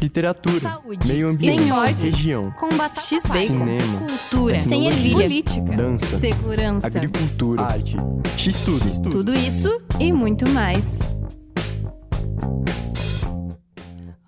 literatura, 0.00 0.60
Saúde. 0.60 1.06
meio 1.06 1.30
ambiente, 1.30 1.62
Esporte. 1.62 1.92
região, 2.00 2.50
Com 2.58 2.68
batata 2.70 3.00
X-Bacon. 3.00 3.28
palha. 3.28 3.46
cinema, 3.46 3.98
Cultura. 4.00 4.60
Sem 4.60 4.86
ervilha. 4.86 5.14
Política. 5.22 5.76
dança, 5.76 6.18
Segurança. 6.18 6.86
agricultura, 6.86 7.62
arte, 7.62 7.96
x-tudo. 8.36 9.10
Tudo 9.10 9.34
isso 9.34 9.80
e 9.98 10.12
muito 10.12 10.48
mais. 10.50 10.98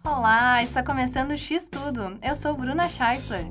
Olá, 0.05 0.63
está 0.63 0.83
começando 0.83 1.31
o 1.33 1.37
X 1.39 1.69
Tudo. 1.69 2.17
Eu 2.23 2.37
sou 2.37 2.55
Bruna 2.57 2.89
Scheifler. 2.89 3.47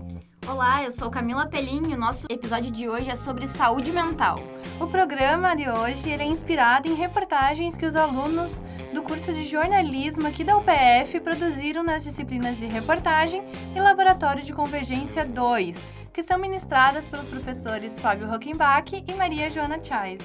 Olá, 0.47 0.83
eu 0.83 0.91
sou 0.91 1.09
Camila 1.09 1.45
Pelim 1.47 1.89
e 1.91 1.93
o 1.93 1.97
nosso 1.97 2.27
episódio 2.29 2.71
de 2.71 2.87
hoje 2.87 3.09
é 3.09 3.15
sobre 3.15 3.47
saúde 3.47 3.91
mental. 3.91 4.39
O 4.81 4.87
programa 4.87 5.55
de 5.55 5.69
hoje 5.69 6.09
ele 6.09 6.23
é 6.23 6.25
inspirado 6.25 6.87
em 6.87 6.95
reportagens 6.95 7.77
que 7.77 7.85
os 7.85 7.95
alunos 7.95 8.63
do 8.91 9.03
curso 9.03 9.31
de 9.31 9.43
jornalismo 9.43 10.25
aqui 10.25 10.43
da 10.43 10.57
UPF 10.57 11.19
produziram 11.19 11.83
nas 11.83 12.03
disciplinas 12.03 12.57
de 12.57 12.65
reportagem 12.65 13.43
e 13.75 13.79
Laboratório 13.79 14.43
de 14.43 14.51
Convergência 14.51 15.23
2, 15.23 15.77
que 16.11 16.23
são 16.23 16.39
ministradas 16.39 17.07
pelos 17.07 17.27
professores 17.27 17.99
Fábio 17.99 18.33
Hockenbach 18.33 18.91
e 19.07 19.13
Maria 19.13 19.51
Joana 19.51 19.77
Chais. 19.83 20.19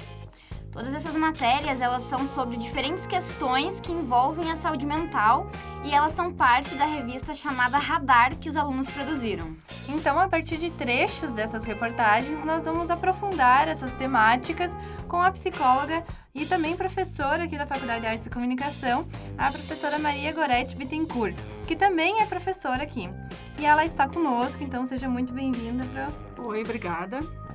Todas 0.77 0.93
essas 0.93 1.15
matérias, 1.15 1.81
elas 1.81 2.03
são 2.03 2.27
sobre 2.27 2.55
diferentes 2.55 3.07
questões 3.07 3.79
que 3.79 3.91
envolvem 3.91 4.51
a 4.51 4.55
saúde 4.57 4.85
mental 4.85 5.49
e 5.83 5.91
elas 5.91 6.11
são 6.11 6.31
parte 6.31 6.75
da 6.75 6.85
revista 6.85 7.33
chamada 7.33 7.79
Radar 7.79 8.37
que 8.37 8.47
os 8.47 8.55
alunos 8.55 8.85
produziram. 8.85 9.55
Então, 9.89 10.19
a 10.19 10.27
partir 10.27 10.57
de 10.57 10.69
trechos 10.69 11.33
dessas 11.33 11.65
reportagens, 11.65 12.43
nós 12.43 12.65
vamos 12.65 12.91
aprofundar 12.91 13.67
essas 13.67 13.95
temáticas 13.95 14.77
com 15.07 15.19
a 15.19 15.31
psicóloga 15.31 16.03
e 16.35 16.45
também 16.45 16.77
professora 16.77 17.45
aqui 17.45 17.57
da 17.57 17.65
Faculdade 17.65 18.01
de 18.01 18.07
Artes 18.07 18.27
e 18.27 18.29
Comunicação, 18.29 19.07
a 19.35 19.49
professora 19.49 19.97
Maria 19.97 20.31
Gorete 20.31 20.75
Bittencourt, 20.75 21.35
que 21.65 21.75
também 21.75 22.21
é 22.21 22.25
professora 22.27 22.83
aqui. 22.83 23.09
E 23.57 23.65
ela 23.65 23.83
está 23.83 24.07
conosco, 24.07 24.63
então 24.63 24.85
seja 24.85 25.09
muito 25.09 25.33
bem-vinda 25.33 25.83
para 25.87 26.09
Oi, 26.45 26.61
obrigada. 26.61 27.46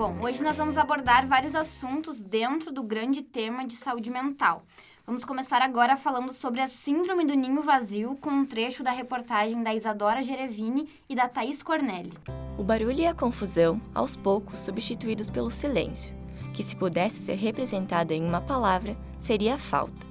Bom, 0.00 0.16
hoje 0.22 0.42
nós 0.42 0.56
vamos 0.56 0.78
abordar 0.78 1.26
vários 1.26 1.54
assuntos 1.54 2.18
dentro 2.18 2.72
do 2.72 2.82
grande 2.82 3.20
tema 3.20 3.66
de 3.66 3.76
saúde 3.76 4.08
mental. 4.08 4.62
Vamos 5.06 5.26
começar 5.26 5.60
agora 5.60 5.94
falando 5.94 6.32
sobre 6.32 6.62
a 6.62 6.66
Síndrome 6.66 7.26
do 7.26 7.34
Ninho 7.34 7.60
Vazio, 7.62 8.16
com 8.18 8.30
um 8.30 8.46
trecho 8.46 8.82
da 8.82 8.92
reportagem 8.92 9.62
da 9.62 9.74
Isadora 9.74 10.22
Gerevini 10.22 10.88
e 11.06 11.14
da 11.14 11.28
Thaís 11.28 11.62
Cornelli. 11.62 12.14
O 12.56 12.64
barulho 12.64 13.00
e 13.00 13.06
a 13.06 13.12
confusão, 13.12 13.78
aos 13.94 14.16
poucos 14.16 14.60
substituídos 14.60 15.28
pelo 15.28 15.50
silêncio, 15.50 16.14
que 16.54 16.62
se 16.62 16.74
pudesse 16.74 17.22
ser 17.22 17.34
representada 17.34 18.14
em 18.14 18.24
uma 18.24 18.40
palavra, 18.40 18.96
seria 19.18 19.56
a 19.56 19.58
falta. 19.58 20.06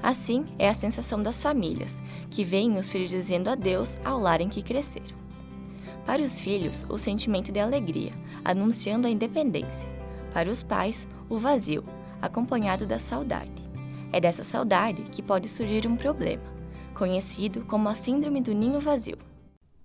Assim 0.00 0.46
é 0.60 0.68
a 0.68 0.74
sensação 0.74 1.20
das 1.20 1.42
famílias, 1.42 2.00
que 2.30 2.44
veem 2.44 2.78
os 2.78 2.88
filhos 2.88 3.10
dizendo 3.10 3.50
adeus 3.50 3.98
ao 4.04 4.16
lar 4.16 4.40
em 4.40 4.48
que 4.48 4.62
cresceram. 4.62 5.23
Para 6.06 6.22
os 6.22 6.40
filhos, 6.40 6.84
o 6.88 6.98
sentimento 6.98 7.50
de 7.50 7.58
alegria, 7.58 8.12
anunciando 8.44 9.06
a 9.06 9.10
independência. 9.10 9.88
Para 10.32 10.50
os 10.50 10.62
pais, 10.62 11.08
o 11.28 11.38
vazio, 11.38 11.84
acompanhado 12.20 12.86
da 12.86 12.98
saudade. 12.98 13.62
É 14.12 14.20
dessa 14.20 14.44
saudade 14.44 15.02
que 15.04 15.22
pode 15.22 15.48
surgir 15.48 15.86
um 15.86 15.96
problema, 15.96 16.44
conhecido 16.94 17.64
como 17.64 17.88
a 17.88 17.94
Síndrome 17.94 18.40
do 18.40 18.52
Ninho 18.52 18.80
Vazio. 18.80 19.18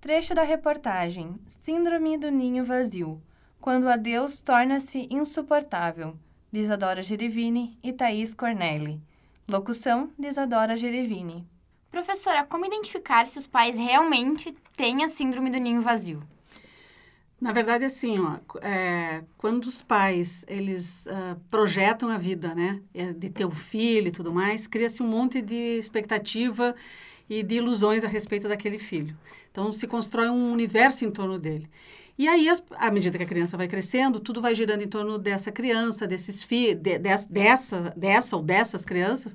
Trecho 0.01 0.35
da 0.35 0.43
reportagem: 0.43 1.39
Síndrome 1.45 2.17
do 2.17 2.29
Ninho 2.29 2.63
Vazio. 2.63 3.21
Quando 3.59 3.85
o 3.85 3.89
adeus 3.89 4.39
torna-se 4.39 5.07
insuportável. 5.09 6.15
De 6.51 6.59
Isadora 6.59 7.01
Gerevini 7.01 7.77
e 7.83 7.93
Thaís 7.93 8.33
Cornelli. 8.33 9.01
Locução 9.47 10.09
de 10.17 10.27
Isadora 10.27 10.75
Gerevini. 10.75 11.45
Professora, 11.91 12.45
como 12.45 12.65
identificar 12.65 13.27
se 13.27 13.37
os 13.37 13.47
pais 13.47 13.75
realmente 13.75 14.55
têm 14.75 15.03
a 15.03 15.09
Síndrome 15.09 15.49
do 15.49 15.57
Ninho 15.59 15.81
Vazio? 15.81 16.21
Na 17.41 17.53
verdade, 17.53 17.85
assim, 17.85 18.19
ó, 18.19 18.37
é, 18.61 19.23
quando 19.37 19.63
os 19.65 19.81
pais, 19.81 20.43
eles 20.47 21.07
ah, 21.07 21.37
projetam 21.49 22.09
a 22.09 22.17
vida, 22.17 22.53
né, 22.53 22.81
é, 22.93 23.13
de 23.13 23.29
ter 23.29 23.45
um 23.45 23.51
filho 23.51 24.09
e 24.09 24.11
tudo 24.11 24.33
mais, 24.33 24.67
cria-se 24.67 25.01
um 25.01 25.07
monte 25.07 25.41
de 25.41 25.55
expectativa 25.77 26.75
e 27.29 27.41
de 27.41 27.55
ilusões 27.55 28.03
a 28.03 28.09
respeito 28.09 28.47
daquele 28.49 28.77
filho. 28.77 29.15
Então, 29.49 29.71
se 29.71 29.87
constrói 29.87 30.27
um 30.29 30.51
universo 30.51 31.05
em 31.05 31.11
torno 31.11 31.39
dele. 31.39 31.69
E 32.17 32.27
aí, 32.27 32.49
as, 32.49 32.61
à 32.75 32.91
medida 32.91 33.17
que 33.17 33.23
a 33.23 33.27
criança 33.27 33.55
vai 33.55 33.69
crescendo, 33.69 34.19
tudo 34.19 34.41
vai 34.41 34.53
girando 34.53 34.81
em 34.83 34.89
torno 34.89 35.17
dessa 35.17 35.49
criança, 35.49 36.05
desses 36.05 36.43
filhos, 36.43 36.81
de, 36.81 36.99
des- 36.99 37.25
dessa, 37.25 37.93
dessa 37.95 38.35
ou 38.35 38.43
dessas 38.43 38.83
crianças, 38.83 39.33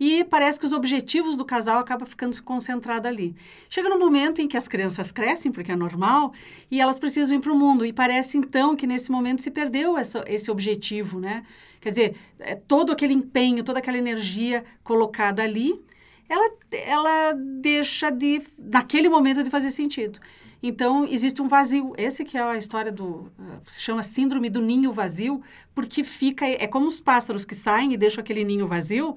e 0.00 0.24
parece 0.24 0.58
que 0.58 0.64
os 0.64 0.72
objetivos 0.72 1.36
do 1.36 1.44
casal 1.44 1.78
acabam 1.78 2.08
ficando 2.08 2.42
concentrados 2.42 3.06
ali. 3.06 3.36
Chega 3.68 3.90
num 3.90 3.98
momento 3.98 4.40
em 4.40 4.48
que 4.48 4.56
as 4.56 4.66
crianças 4.66 5.12
crescem, 5.12 5.52
porque 5.52 5.70
é 5.70 5.76
normal, 5.76 6.32
e 6.70 6.80
elas 6.80 6.98
precisam 6.98 7.36
ir 7.36 7.40
para 7.40 7.52
o 7.52 7.58
mundo. 7.58 7.84
E 7.84 7.92
parece, 7.92 8.38
então, 8.38 8.74
que 8.74 8.86
nesse 8.86 9.12
momento 9.12 9.42
se 9.42 9.50
perdeu 9.50 9.98
essa, 9.98 10.24
esse 10.26 10.50
objetivo, 10.50 11.20
né? 11.20 11.44
Quer 11.82 11.90
dizer, 11.90 12.16
é, 12.38 12.54
todo 12.54 12.92
aquele 12.92 13.12
empenho, 13.12 13.62
toda 13.62 13.78
aquela 13.78 13.98
energia 13.98 14.64
colocada 14.82 15.42
ali, 15.42 15.78
ela, 16.26 16.50
ela 16.86 17.32
deixa 17.34 18.08
de, 18.10 18.40
naquele 18.58 19.08
momento, 19.10 19.42
de 19.42 19.50
fazer 19.50 19.70
sentido. 19.70 20.18
Então, 20.62 21.06
existe 21.06 21.42
um 21.42 21.48
vazio. 21.48 21.92
Esse 21.96 22.24
que 22.24 22.38
é 22.38 22.42
a 22.42 22.56
história 22.56 22.92
do... 22.92 23.30
ah, 23.38 23.60
se 23.66 23.82
chama 23.82 24.02
síndrome 24.02 24.48
do 24.48 24.60
ninho 24.60 24.92
vazio, 24.92 25.42
porque 25.74 26.04
fica... 26.04 26.46
É 26.46 26.66
como 26.66 26.86
os 26.86 27.00
pássaros 27.00 27.44
que 27.44 27.54
saem 27.54 27.92
e 27.92 27.96
deixam 27.96 28.20
aquele 28.20 28.44
ninho 28.44 28.66
vazio, 28.66 29.16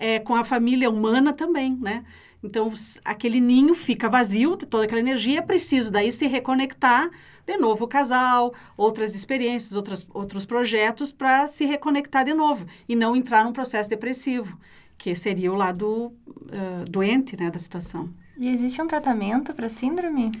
é, 0.00 0.18
com 0.18 0.34
a 0.34 0.42
família 0.42 0.88
humana 0.88 1.30
também, 1.30 1.76
né? 1.78 2.02
Então, 2.42 2.72
aquele 3.04 3.38
ninho 3.38 3.74
fica 3.74 4.08
vazio, 4.08 4.56
toda 4.56 4.84
aquela 4.84 4.98
energia, 5.00 5.40
é 5.40 5.42
preciso 5.42 5.90
daí 5.90 6.10
se 6.10 6.26
reconectar 6.26 7.10
de 7.46 7.58
novo 7.58 7.84
o 7.84 7.88
casal, 7.88 8.54
outras 8.78 9.14
experiências, 9.14 9.76
outras, 9.76 10.06
outros 10.14 10.46
projetos 10.46 11.12
para 11.12 11.46
se 11.46 11.66
reconectar 11.66 12.24
de 12.24 12.32
novo 12.32 12.64
e 12.88 12.96
não 12.96 13.14
entrar 13.14 13.44
num 13.44 13.52
processo 13.52 13.90
depressivo, 13.90 14.58
que 14.96 15.14
seria 15.14 15.52
o 15.52 15.54
lado 15.54 16.14
ah, 16.50 16.84
doente, 16.88 17.38
né, 17.38 17.50
da 17.50 17.58
situação. 17.58 18.08
E 18.38 18.48
existe 18.48 18.80
um 18.80 18.86
tratamento 18.86 19.52
para 19.52 19.68
síndrome? 19.68 20.32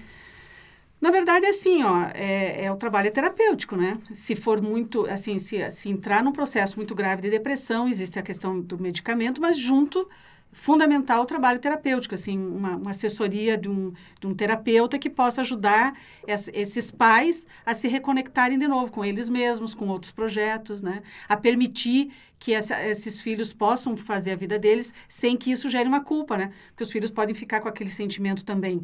Na 1.00 1.10
verdade, 1.10 1.46
assim, 1.46 1.82
ó, 1.82 2.02
é, 2.14 2.64
é 2.64 2.70
o 2.72 2.76
trabalho 2.76 3.10
terapêutico, 3.10 3.74
né? 3.74 3.94
Se 4.12 4.36
for 4.36 4.60
muito, 4.60 5.06
assim, 5.06 5.38
se, 5.38 5.70
se 5.70 5.88
entrar 5.88 6.22
num 6.22 6.32
processo 6.32 6.76
muito 6.76 6.94
grave 6.94 7.22
de 7.22 7.30
depressão, 7.30 7.88
existe 7.88 8.18
a 8.18 8.22
questão 8.22 8.60
do 8.60 8.78
medicamento, 8.78 9.40
mas 9.40 9.56
junto, 9.56 10.06
fundamental 10.52 11.22
o 11.22 11.24
trabalho 11.26 11.58
terapêutico, 11.58 12.14
assim, 12.14 12.38
uma, 12.38 12.76
uma 12.76 12.90
assessoria 12.90 13.56
de 13.56 13.66
um, 13.70 13.92
de 14.20 14.26
um 14.26 14.34
terapeuta 14.34 14.98
que 14.98 15.08
possa 15.08 15.40
ajudar 15.40 15.96
es- 16.26 16.50
esses 16.52 16.90
pais 16.90 17.46
a 17.64 17.72
se 17.72 17.88
reconectarem 17.88 18.58
de 18.58 18.68
novo 18.68 18.92
com 18.92 19.02
eles 19.02 19.30
mesmos, 19.30 19.74
com 19.74 19.88
outros 19.88 20.12
projetos, 20.12 20.82
né? 20.82 21.02
A 21.26 21.34
permitir 21.36 22.12
que 22.38 22.52
essa, 22.52 22.82
esses 22.86 23.22
filhos 23.22 23.54
possam 23.54 23.96
fazer 23.96 24.32
a 24.32 24.36
vida 24.36 24.58
deles 24.58 24.92
sem 25.08 25.34
que 25.36 25.50
isso 25.50 25.70
gere 25.70 25.88
uma 25.88 26.00
culpa, 26.04 26.36
né? 26.36 26.50
Porque 26.68 26.82
os 26.82 26.90
filhos 26.92 27.10
podem 27.10 27.34
ficar 27.34 27.60
com 27.60 27.68
aquele 27.68 27.90
sentimento 27.90 28.44
também 28.44 28.82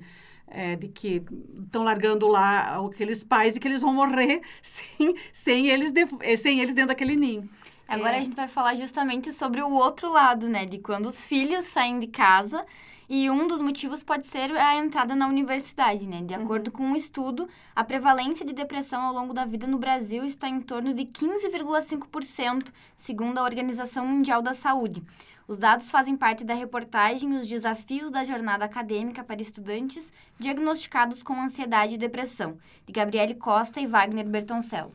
é, 0.48 0.76
de 0.76 0.88
que 0.88 1.22
estão 1.64 1.82
largando 1.82 2.26
lá 2.28 2.78
aqueles 2.86 3.24
pais 3.24 3.56
e 3.56 3.60
que 3.60 3.68
eles 3.68 3.80
vão 3.80 3.92
morrer 3.92 4.40
sem, 4.62 5.14
sem, 5.32 5.68
eles, 5.68 5.92
de, 5.92 6.06
eh, 6.20 6.36
sem 6.36 6.60
eles 6.60 6.74
dentro 6.74 6.88
daquele 6.88 7.16
ninho. 7.16 7.48
Agora 7.88 8.16
É. 8.16 8.18
a 8.18 8.22
gente 8.22 8.34
vai 8.34 8.48
falar 8.48 8.74
justamente 8.74 9.32
sobre 9.32 9.62
o 9.62 9.70
outro 9.70 10.10
lado, 10.10 10.48
né? 10.48 10.66
De 10.66 10.78
quando 10.78 11.06
os 11.06 11.24
filhos 11.24 11.64
saem 11.66 11.98
de 12.00 12.08
casa 12.08 12.64
e 13.08 13.30
um 13.30 13.46
dos 13.46 13.60
motivos 13.60 14.02
pode 14.02 14.26
ser 14.26 14.50
a 14.52 14.76
entrada 14.76 15.14
na 15.14 15.28
universidade, 15.28 16.06
né? 16.06 16.22
De 16.22 16.34
acordo 16.34 16.70
com 16.70 16.82
um 16.82 16.96
estudo, 16.96 17.48
a 17.74 17.84
prevalência 17.84 18.44
de 18.44 18.52
depressão 18.52 19.02
ao 19.02 19.14
longo 19.14 19.32
da 19.32 19.44
vida 19.44 19.66
no 19.66 19.78
Brasil 19.78 20.24
está 20.24 20.48
em 20.48 20.60
torno 20.60 20.92
de 20.92 21.04
15,5%, 21.04 22.72
segundo 22.96 23.38
a 23.38 23.44
Organização 23.44 24.06
Mundial 24.06 24.42
da 24.42 24.52
Saúde. 24.52 25.02
Os 25.48 25.58
dados 25.58 25.90
fazem 25.90 26.16
parte 26.16 26.44
da 26.44 26.54
reportagem 26.54 27.36
Os 27.36 27.46
Desafios 27.46 28.10
da 28.10 28.24
Jornada 28.24 28.64
Acadêmica 28.64 29.22
para 29.22 29.40
Estudantes 29.40 30.12
Diagnosticados 30.38 31.22
com 31.22 31.40
Ansiedade 31.40 31.94
e 31.94 31.98
Depressão, 31.98 32.58
de 32.84 32.92
Gabriele 32.92 33.36
Costa 33.36 33.80
e 33.80 33.86
Wagner 33.86 34.28
Bertoncello. 34.28 34.92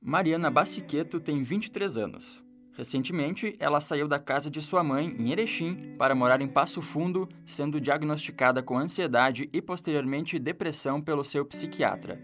Mariana 0.00 0.50
Bassiqueto 0.50 1.18
tem 1.18 1.42
23 1.42 1.98
anos. 1.98 2.47
Recentemente, 2.78 3.56
ela 3.58 3.80
saiu 3.80 4.06
da 4.06 4.20
casa 4.20 4.48
de 4.48 4.62
sua 4.62 4.84
mãe, 4.84 5.12
em 5.18 5.32
Erechim, 5.32 5.96
para 5.98 6.14
morar 6.14 6.40
em 6.40 6.46
Passo 6.46 6.80
Fundo, 6.80 7.28
sendo 7.44 7.80
diagnosticada 7.80 8.62
com 8.62 8.78
ansiedade 8.78 9.50
e 9.52 9.60
posteriormente 9.60 10.38
depressão 10.38 11.00
pelo 11.00 11.24
seu 11.24 11.44
psiquiatra. 11.44 12.22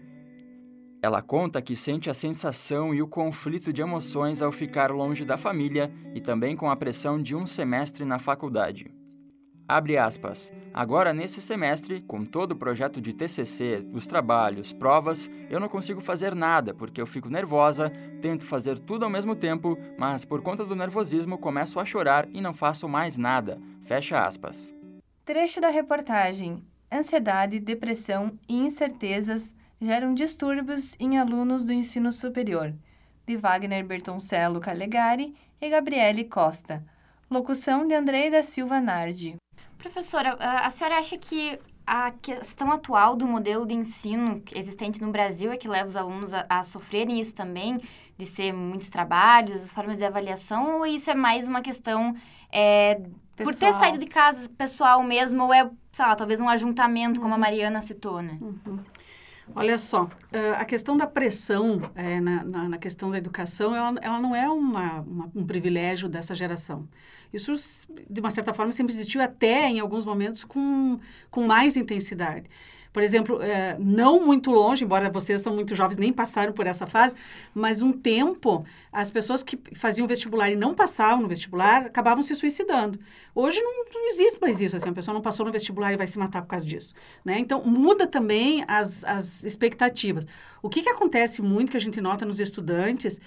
Ela 1.01 1.21
conta 1.21 1.61
que 1.61 1.75
sente 1.75 2.09
a 2.09 2.13
sensação 2.13 2.95
e 2.95 3.01
o 3.01 3.07
conflito 3.07 3.73
de 3.73 3.81
emoções 3.81 4.41
ao 4.41 4.49
ficar 4.49 4.91
longe 4.91 5.25
da 5.25 5.37
família 5.37 5.91
e 6.15 6.21
também 6.21 6.55
com 6.55 6.69
a 6.69 6.75
pressão 6.77 7.21
de 7.21 7.35
um 7.35 7.45
semestre 7.45 8.05
na 8.05 8.17
faculdade. 8.17 8.89
Abre 9.67 9.97
aspas. 9.97 10.53
Agora, 10.77 11.13
nesse 11.13 11.41
semestre, 11.41 12.01
com 12.01 12.25
todo 12.25 12.51
o 12.51 12.55
projeto 12.57 12.99
de 12.99 13.13
TCC, 13.13 13.87
os 13.93 14.05
trabalhos, 14.05 14.73
provas, 14.73 15.31
eu 15.49 15.57
não 15.57 15.69
consigo 15.69 16.01
fazer 16.01 16.35
nada 16.35 16.73
porque 16.73 16.99
eu 16.99 17.05
fico 17.05 17.29
nervosa, 17.29 17.89
tento 18.21 18.43
fazer 18.43 18.77
tudo 18.77 19.05
ao 19.05 19.09
mesmo 19.09 19.37
tempo, 19.37 19.77
mas 19.97 20.25
por 20.25 20.41
conta 20.41 20.65
do 20.65 20.75
nervosismo 20.75 21.37
começo 21.37 21.79
a 21.79 21.85
chorar 21.85 22.27
e 22.33 22.41
não 22.41 22.53
faço 22.53 22.89
mais 22.89 23.17
nada. 23.17 23.57
Fecha 23.83 24.21
aspas. 24.25 24.75
Trecho 25.23 25.61
da 25.61 25.69
reportagem: 25.69 26.61
Ansiedade, 26.91 27.57
depressão 27.57 28.37
e 28.45 28.57
incertezas 28.57 29.53
geram 29.79 30.13
distúrbios 30.13 30.93
em 30.99 31.17
alunos 31.17 31.63
do 31.63 31.71
ensino 31.71 32.11
superior, 32.11 32.73
de 33.25 33.37
Wagner 33.37 33.85
Bertoncello 33.85 34.59
Calegari 34.59 35.37
e 35.61 35.69
Gabriele 35.69 36.25
Costa. 36.25 36.83
Locução 37.31 37.87
de 37.87 37.93
Andrei 37.93 38.29
da 38.29 38.43
Silva 38.43 38.81
Nardi. 38.81 39.37
Professora, 39.77 40.35
a 40.39 40.69
senhora 40.69 40.97
acha 40.97 41.17
que 41.17 41.59
a 41.85 42.11
questão 42.11 42.71
atual 42.71 43.15
do 43.15 43.27
modelo 43.27 43.65
de 43.65 43.75
ensino 43.75 44.41
existente 44.53 45.01
no 45.01 45.11
Brasil 45.11 45.51
é 45.51 45.57
que 45.57 45.67
leva 45.67 45.87
os 45.87 45.95
alunos 45.95 46.33
a, 46.33 46.45
a 46.49 46.63
sofrerem 46.63 47.19
isso 47.19 47.35
também, 47.35 47.79
de 48.17 48.25
ser 48.25 48.53
muitos 48.53 48.89
trabalhos, 48.89 49.61
as 49.61 49.71
formas 49.71 49.97
de 49.97 50.05
avaliação, 50.05 50.79
ou 50.79 50.85
isso 50.85 51.11
é 51.11 51.15
mais 51.15 51.47
uma 51.47 51.61
questão 51.61 52.15
é, 52.51 53.01
por 53.37 53.53
ter 53.53 53.73
saído 53.73 53.99
de 53.99 54.07
casa 54.07 54.49
pessoal 54.57 55.03
mesmo, 55.03 55.43
ou 55.43 55.53
é, 55.53 55.69
sei 55.91 56.05
lá, 56.05 56.15
talvez 56.15 56.39
um 56.39 56.49
ajuntamento, 56.49 57.21
como 57.21 57.33
a 57.33 57.37
Mariana 57.37 57.81
citou, 57.81 58.21
né? 58.21 58.37
Uhum. 58.41 58.79
Olha 59.53 59.77
só, 59.77 60.09
a 60.57 60.65
questão 60.65 60.97
da 60.97 61.05
pressão 61.05 61.81
é, 61.93 62.19
na, 62.19 62.43
na, 62.43 62.69
na, 62.69 62.77
questão 62.77 63.11
da 63.11 63.17
educação, 63.17 63.75
ela, 63.75 63.99
ela 64.01 64.19
não 64.19 64.35
é 64.35 64.49
uma, 64.49 65.01
uma, 65.01 65.31
um 65.35 65.45
privilégio 65.45 66.09
dessa 66.09 66.33
geração. 66.33 66.87
Isso, 67.31 67.53
de 68.09 68.19
uma 68.19 68.31
certa 68.31 68.53
forma, 68.53 68.73
sempre 68.73 68.93
existiu 68.93 69.21
até, 69.21 69.67
em 69.67 69.79
alguns 69.79 70.03
momentos, 70.03 70.43
com, 70.43 70.99
com 71.29 71.45
mais 71.45 71.77
intensidade. 71.77 72.49
Por 72.95 73.03
exemplo, 73.03 73.41
é, 73.41 73.75
não 73.77 74.25
muito 74.25 74.49
longe, 74.51 74.85
embora 74.85 75.09
vocês 75.09 75.41
são 75.41 75.53
muito 75.53 75.75
jovens, 75.75 75.97
nem 75.97 76.13
passaram 76.13 76.53
por 76.53 76.65
essa 76.65 76.87
fase, 76.87 77.13
mas 77.53 77.81
um 77.81 77.91
tempo, 77.91 78.65
as 78.89 79.11
pessoas 79.11 79.43
que 79.43 79.59
faziam 79.75 80.07
vestibular 80.07 80.49
e 80.49 80.55
não 80.55 80.73
passavam 80.73 81.21
no 81.21 81.27
vestibular 81.27 81.87
acabavam 81.87 82.23
se 82.23 82.33
suicidando. 82.33 82.97
Hoje 83.35 83.61
não, 83.61 83.83
não 83.93 84.07
existe 84.07 84.39
mais 84.39 84.61
isso, 84.61 84.77
assim, 84.77 84.87
a 84.87 84.93
pessoa 84.93 85.13
não 85.13 85.21
passou 85.21 85.45
no 85.45 85.51
vestibular 85.51 85.91
e 85.91 85.97
vai 85.97 86.07
se 86.07 86.17
matar 86.17 86.41
por 86.41 86.47
causa 86.47 86.65
disso. 86.65 86.93
Né? 87.25 87.37
Então, 87.37 87.61
muda 87.65 88.07
também 88.07 88.63
as, 88.65 89.03
as 89.03 89.43
expectativas. 89.43 90.25
O 90.61 90.69
que, 90.69 90.81
que 90.81 90.87
acontece 90.87 91.41
muito, 91.41 91.71
que 91.71 91.77
a 91.77 91.81
gente 91.81 91.99
nota 91.99 92.23
nos 92.25 92.39
estudantes, 92.39 93.19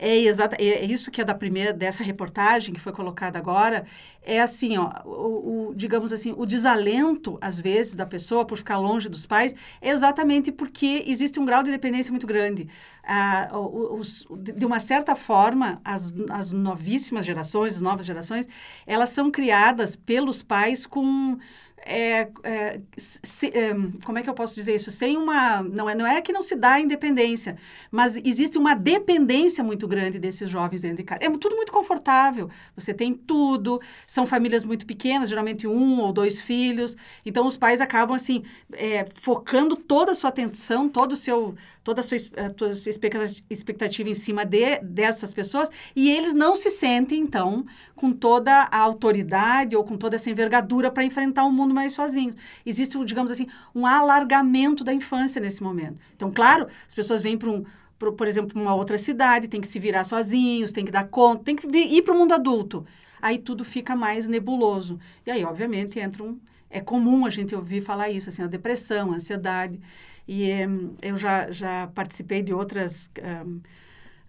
é, 0.00 0.16
exata, 0.16 0.56
é, 0.58 0.82
é 0.82 0.84
isso 0.86 1.10
que 1.10 1.20
é 1.20 1.24
da 1.24 1.34
primeira, 1.34 1.74
dessa 1.74 2.02
reportagem 2.02 2.72
que 2.72 2.80
foi 2.80 2.90
colocada 2.90 3.38
agora, 3.38 3.84
é 4.22 4.40
assim, 4.40 4.78
ó, 4.78 4.90
o, 5.04 5.68
o, 5.68 5.74
digamos 5.74 6.10
assim, 6.10 6.34
o 6.36 6.46
desalento, 6.46 7.36
às 7.38 7.60
vezes, 7.60 7.94
da 7.94 8.06
pessoa 8.06 8.46
por 8.46 8.56
ficar 8.56 8.78
longe 8.78 9.10
dos 9.10 9.26
pais, 9.26 9.54
é 9.78 9.90
exatamente 9.90 10.50
porque 10.50 11.04
existe 11.06 11.38
um 11.38 11.44
grau 11.44 11.62
de 11.62 11.70
dependência 11.70 12.10
muito 12.10 12.26
grande. 12.26 12.66
Ah, 13.04 13.50
os, 13.52 14.26
de 14.40 14.64
uma 14.64 14.80
certa 14.80 15.14
forma, 15.14 15.80
as, 15.84 16.14
as 16.30 16.52
novíssimas 16.52 17.26
gerações, 17.26 17.74
as 17.74 17.82
novas 17.82 18.06
gerações, 18.06 18.48
elas 18.86 19.10
são 19.10 19.30
criadas 19.30 19.96
pelos 19.96 20.42
pais 20.42 20.86
com 20.86 21.38
é, 21.84 22.28
é, 22.42 22.80
se, 22.96 23.46
é, 23.48 23.74
como 24.04 24.18
é 24.18 24.22
que 24.22 24.30
eu 24.30 24.34
posso 24.34 24.54
dizer 24.54 24.74
isso? 24.74 24.90
Sem 24.90 25.16
uma. 25.16 25.62
Não 25.62 25.88
é, 25.88 25.94
não 25.94 26.06
é 26.06 26.20
que 26.20 26.32
não 26.32 26.42
se 26.42 26.54
dá 26.54 26.72
a 26.72 26.80
independência, 26.80 27.56
mas 27.90 28.16
existe 28.16 28.58
uma 28.58 28.74
dependência 28.74 29.64
muito 29.64 29.88
grande 29.88 30.18
desses 30.18 30.48
jovens 30.48 30.82
dentro 30.82 30.98
de 30.98 31.04
casa. 31.04 31.20
É 31.22 31.30
tudo 31.30 31.56
muito 31.56 31.72
confortável. 31.72 32.50
Você 32.76 32.92
tem 32.92 33.14
tudo, 33.14 33.80
são 34.06 34.26
famílias 34.26 34.64
muito 34.64 34.84
pequenas, 34.86 35.28
geralmente 35.28 35.66
um 35.66 36.00
ou 36.00 36.12
dois 36.12 36.40
filhos. 36.40 36.96
Então 37.24 37.46
os 37.46 37.56
pais 37.56 37.80
acabam 37.80 38.14
assim, 38.14 38.42
é, 38.72 39.06
focando 39.14 39.76
toda 39.76 40.12
a 40.12 40.14
sua 40.14 40.30
atenção, 40.30 40.88
todo 40.88 41.12
o 41.12 41.16
seu, 41.16 41.54
toda 41.82 42.00
a 42.00 42.04
sua, 42.04 42.16
a 42.16 42.74
sua 42.74 42.90
expectativa 43.50 44.08
em 44.08 44.14
cima 44.14 44.44
de, 44.44 44.78
dessas 44.80 45.32
pessoas, 45.32 45.70
e 45.94 46.10
eles 46.10 46.34
não 46.34 46.54
se 46.54 46.70
sentem, 46.70 47.20
então, 47.20 47.64
com 47.94 48.12
toda 48.12 48.68
a 48.70 48.78
autoridade 48.78 49.76
ou 49.76 49.84
com 49.84 49.96
toda 49.96 50.16
essa 50.16 50.30
envergadura 50.30 50.90
para 50.90 51.04
enfrentar 51.04 51.44
o 51.44 51.52
mundo 51.52 51.69
mais 51.74 51.92
sozinhos. 51.92 52.36
Existe, 52.64 53.02
digamos 53.04 53.30
assim, 53.30 53.46
um 53.74 53.86
alargamento 53.86 54.82
da 54.84 54.92
infância 54.92 55.40
nesse 55.40 55.62
momento. 55.62 55.98
Então, 56.14 56.30
claro, 56.30 56.66
as 56.86 56.94
pessoas 56.94 57.22
vêm 57.22 57.36
para 57.36 57.50
um, 57.50 57.64
por, 57.98 58.26
exemplo, 58.26 58.60
uma 58.60 58.74
outra 58.74 58.96
cidade, 58.96 59.48
tem 59.48 59.60
que 59.60 59.68
se 59.68 59.78
virar 59.78 60.04
sozinhos, 60.04 60.72
tem 60.72 60.84
que 60.84 60.90
dar 60.90 61.08
conta, 61.08 61.44
tem 61.44 61.56
que 61.56 61.66
ir 61.66 62.02
para 62.02 62.14
o 62.14 62.18
mundo 62.18 62.32
adulto. 62.32 62.84
Aí 63.20 63.38
tudo 63.38 63.64
fica 63.64 63.94
mais 63.94 64.28
nebuloso. 64.28 64.98
E 65.26 65.30
aí, 65.30 65.44
obviamente, 65.44 65.98
entra 65.98 66.22
um. 66.22 66.38
É 66.70 66.80
comum 66.80 67.26
a 67.26 67.30
gente 67.30 67.54
ouvir 67.54 67.80
falar 67.80 68.10
isso, 68.10 68.28
assim, 68.28 68.42
a 68.42 68.46
depressão, 68.46 69.12
a 69.12 69.16
ansiedade. 69.16 69.80
E 70.26 70.50
um, 70.66 70.94
eu 71.02 71.16
já, 71.16 71.50
já 71.50 71.88
participei 71.94 72.42
de 72.42 72.54
outras. 72.54 73.10
Um, 73.46 73.60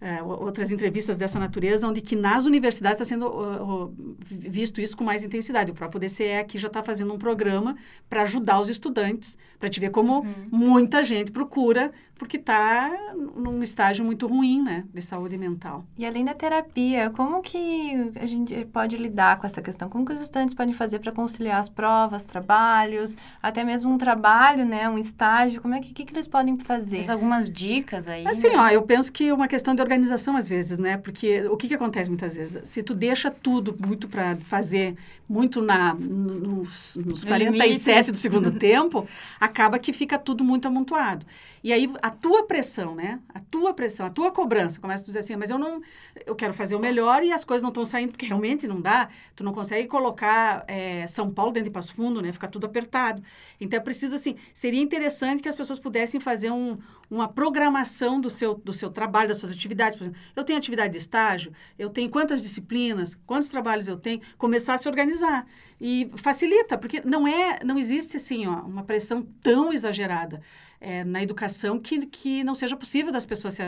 é, 0.01 0.21
outras 0.24 0.71
entrevistas 0.71 1.15
dessa 1.15 1.38
natureza, 1.38 1.88
onde 1.88 2.01
que 2.01 2.15
nas 2.15 2.48
universidades 2.48 3.00
está 3.00 3.06
sendo 3.06 3.27
uh, 3.27 3.86
uh, 3.86 3.95
visto 4.27 4.81
isso 4.81 4.98
com 4.98 5.03
mais 5.03 5.24
intensidade. 5.24 5.71
O 5.71 5.75
próprio 5.75 6.00
DCE 6.00 6.39
aqui 6.39 6.57
já 6.57 6.68
está 6.68 6.81
fazendo 6.81 7.13
um 7.13 7.19
programa 7.19 7.77
para 8.09 8.24
ajudar 8.24 8.59
os 8.59 8.68
estudantes, 8.68 9.38
para 9.59 9.69
te 9.69 9.80
ver 9.80 9.92
como 9.92 10.21
uhum. 10.21 10.48
muita 10.51 11.03
gente 11.03 11.31
procura, 11.31 11.92
porque 12.15 12.38
está 12.38 12.92
num 13.36 13.62
estágio 13.62 14.03
muito 14.03 14.25
ruim, 14.25 14.63
né, 14.63 14.86
de 14.92 15.01
saúde 15.03 15.38
mental. 15.38 15.86
E 15.98 16.06
além 16.06 16.25
da 16.25 16.33
terapia, 16.33 17.12
como 17.12 17.42
que 17.42 18.12
a 18.19 18.25
gente 18.25 18.65
pode 18.65 18.97
lidar 18.97 19.38
com 19.39 19.45
essa 19.45 19.62
questão? 19.62 19.88
Como 19.88 20.04
que 20.04 20.13
os 20.13 20.21
estudantes 20.21 20.56
podem 20.56 20.74
fazer 20.74 20.97
para 20.97 21.12
conciliar 21.12 21.59
as 21.59 21.69
provas, 21.69 22.25
trabalhos, 22.25 23.15
até 23.42 23.63
mesmo 23.63 23.92
um 23.92 23.97
trabalho, 24.00 24.65
né, 24.65 24.89
um 24.89 24.97
estágio? 24.97 25.62
Como 25.62 25.75
é 25.75 25.80
que, 25.80 25.94
que, 25.94 26.06
que 26.06 26.13
eles 26.13 26.27
podem 26.27 26.57
fazer? 26.57 27.04
Tem 27.04 27.09
algumas 27.09 27.51
dicas 27.51 28.07
aí? 28.07 28.27
Assim, 28.27 28.50
né? 28.50 28.57
ó, 28.57 28.68
eu 28.69 28.81
penso 28.81 29.12
que 29.12 29.31
uma 29.31 29.47
questão 29.47 29.75
de 29.75 29.81
organização 29.91 30.38
às 30.38 30.47
vezes, 30.47 30.77
né? 30.77 30.97
Porque 30.97 31.41
o 31.47 31.57
que, 31.57 31.67
que 31.67 31.73
acontece 31.73 32.09
muitas 32.09 32.35
vezes? 32.35 32.67
Se 32.67 32.81
tu 32.81 32.95
deixa 32.95 33.29
tudo 33.29 33.75
muito 33.85 34.07
para 34.07 34.35
fazer, 34.38 34.95
muito 35.27 35.61
na, 35.61 35.93
nos, 35.93 36.95
nos 36.95 37.25
47 37.25 38.11
do 38.11 38.17
segundo 38.17 38.51
tempo, 38.51 39.05
acaba 39.39 39.77
que 39.77 39.91
fica 39.91 40.17
tudo 40.17 40.43
muito 40.43 40.67
amontoado. 40.67 41.25
E 41.63 41.71
aí 41.71 41.91
a 42.01 42.09
tua 42.09 42.47
pressão, 42.47 42.95
né? 42.95 43.19
A 43.29 43.39
tua 43.39 43.73
pressão, 43.73 44.05
a 44.05 44.09
tua 44.09 44.31
cobrança, 44.31 44.79
começa 44.79 45.03
a 45.03 45.05
dizer 45.05 45.19
assim, 45.19 45.35
mas 45.35 45.51
eu 45.51 45.59
não, 45.59 45.81
eu 46.25 46.35
quero 46.35 46.53
fazer 46.53 46.75
o 46.75 46.79
melhor 46.79 47.23
e 47.23 47.31
as 47.31 47.45
coisas 47.45 47.61
não 47.61 47.69
estão 47.69 47.85
saindo 47.85 48.11
porque 48.11 48.25
realmente 48.25 48.67
não 48.67 48.81
dá. 48.81 49.09
Tu 49.35 49.43
não 49.43 49.53
consegue 49.53 49.87
colocar 49.87 50.63
é, 50.67 51.05
São 51.07 51.29
Paulo 51.29 51.51
dentro 51.51 51.69
de 51.69 51.73
Passo 51.73 51.93
Fundo, 51.93 52.21
né? 52.21 52.31
Fica 52.31 52.47
tudo 52.47 52.65
apertado. 52.65 53.21
Então 53.59 53.77
é 53.77 53.81
preciso 53.81 54.15
assim, 54.15 54.35
seria 54.53 54.81
interessante 54.81 55.41
que 55.41 55.49
as 55.49 55.55
pessoas 55.55 55.77
pudessem 55.77 56.19
fazer 56.19 56.51
um, 56.51 56.77
uma 57.09 57.27
programação 57.27 58.19
do 58.19 58.29
seu, 58.29 58.55
do 58.55 58.73
seu 58.73 58.89
trabalho, 58.89 59.29
das 59.29 59.37
suas 59.37 59.51
atividades. 59.51 59.95
Por 59.97 60.05
exemplo, 60.05 60.19
eu 60.35 60.43
tenho 60.43 60.57
atividade 60.57 60.93
de 60.93 60.97
estágio, 60.97 61.51
eu 61.77 61.89
tenho 61.89 62.09
quantas 62.09 62.41
disciplinas, 62.41 63.15
quantos 63.25 63.49
trabalhos 63.49 63.87
eu 63.87 63.97
tenho, 63.97 64.21
começar 64.37 64.73
a 64.73 64.77
se 64.77 64.87
organizar. 64.87 65.45
E 65.79 66.09
facilita, 66.15 66.77
porque 66.77 67.01
não 67.05 67.27
é, 67.27 67.59
não 67.63 67.77
existe 67.77 68.17
assim, 68.17 68.47
ó, 68.47 68.61
uma 68.61 68.83
pressão 68.83 69.21
tão 69.41 69.71
exagerada 69.71 70.41
é, 70.81 71.04
na 71.04 71.21
educação 71.21 71.80
que, 71.80 72.07
que 72.07 72.44
não 72.44 72.56
seja 72.56 72.76
possível 72.76 73.11
das 73.11 73.26
pessoas 73.26 73.54
se, 73.54 73.61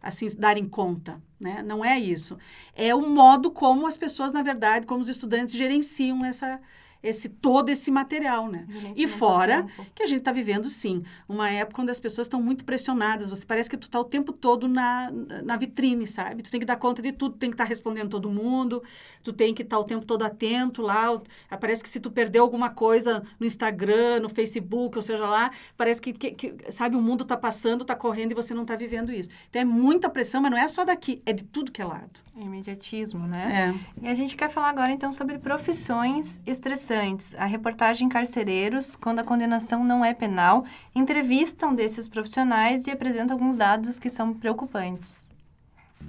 assim 0.00 0.28
darem 0.38 0.64
conta, 0.64 1.20
né? 1.38 1.62
Não 1.64 1.84
é 1.84 1.98
isso. 1.98 2.38
É 2.76 2.94
o 2.94 3.02
modo 3.02 3.50
como 3.50 3.88
as 3.88 3.96
pessoas, 3.96 4.32
na 4.32 4.42
verdade, 4.42 4.86
como 4.86 5.00
os 5.00 5.08
estudantes 5.08 5.54
gerenciam 5.56 6.24
essa 6.24 6.60
esse 7.02 7.28
todo 7.28 7.70
esse 7.70 7.90
material, 7.90 8.48
né? 8.48 8.66
E 8.94 9.08
fora 9.08 9.66
que 9.94 10.02
a 10.02 10.06
gente 10.06 10.18
está 10.18 10.32
vivendo, 10.32 10.68
sim, 10.68 11.02
uma 11.28 11.48
época 11.48 11.82
onde 11.82 11.90
as 11.90 12.00
pessoas 12.00 12.26
estão 12.26 12.42
muito 12.42 12.64
pressionadas. 12.64 13.30
Você 13.30 13.46
parece 13.46 13.70
que 13.70 13.76
tu 13.76 13.86
está 13.86 13.98
o 13.98 14.04
tempo 14.04 14.32
todo 14.32 14.68
na, 14.68 15.10
na 15.42 15.56
vitrine, 15.56 16.06
sabe? 16.06 16.42
Tu 16.42 16.50
tem 16.50 16.60
que 16.60 16.66
dar 16.66 16.76
conta 16.76 17.00
de 17.00 17.12
tudo, 17.12 17.36
tem 17.36 17.50
que 17.50 17.54
estar 17.54 17.64
tá 17.64 17.68
respondendo 17.68 18.10
todo 18.10 18.30
mundo, 18.30 18.82
tu 19.22 19.32
tem 19.32 19.54
que 19.54 19.62
estar 19.62 19.76
tá 19.76 19.80
o 19.80 19.84
tempo 19.84 20.04
todo 20.04 20.22
atento 20.22 20.82
lá. 20.82 21.20
Parece 21.58 21.82
que 21.82 21.88
se 21.88 22.00
tu 22.00 22.10
perdeu 22.10 22.42
alguma 22.42 22.68
coisa 22.68 23.22
no 23.38 23.46
Instagram, 23.46 24.20
no 24.20 24.28
Facebook, 24.28 24.96
ou 24.96 25.02
seja 25.02 25.26
lá, 25.26 25.50
parece 25.76 26.02
que, 26.02 26.12
que, 26.12 26.32
que 26.32 26.72
sabe, 26.72 26.96
o 26.96 27.00
mundo 27.00 27.22
está 27.22 27.36
passando, 27.36 27.80
está 27.82 27.94
correndo 27.94 28.32
e 28.32 28.34
você 28.34 28.52
não 28.52 28.62
está 28.62 28.76
vivendo 28.76 29.10
isso. 29.10 29.30
Então 29.48 29.62
é 29.62 29.64
muita 29.64 30.10
pressão, 30.10 30.42
mas 30.42 30.50
não 30.50 30.58
é 30.58 30.68
só 30.68 30.84
daqui, 30.84 31.22
é 31.24 31.32
de 31.32 31.44
tudo 31.44 31.72
que 31.72 31.80
é 31.80 31.84
lado. 31.84 32.20
É 32.36 32.42
imediatismo, 32.42 33.26
né? 33.26 33.74
É. 34.00 34.06
E 34.06 34.08
a 34.08 34.14
gente 34.14 34.36
quer 34.36 34.50
falar 34.50 34.68
agora 34.68 34.92
então 34.92 35.12
sobre 35.12 35.38
profissões 35.38 36.40
estressantes 36.46 36.89
interessantes. 36.90 37.34
A 37.38 37.46
reportagem 37.46 38.08
Carcereiros, 38.08 38.96
quando 38.96 39.20
a 39.20 39.24
condenação 39.24 39.84
não 39.84 40.04
é 40.04 40.12
penal, 40.12 40.64
entrevistam 40.94 41.74
desses 41.74 42.08
profissionais 42.08 42.86
e 42.86 42.90
apresentam 42.90 43.36
alguns 43.36 43.56
dados 43.56 43.98
que 43.98 44.10
são 44.10 44.34
preocupantes. 44.34 45.26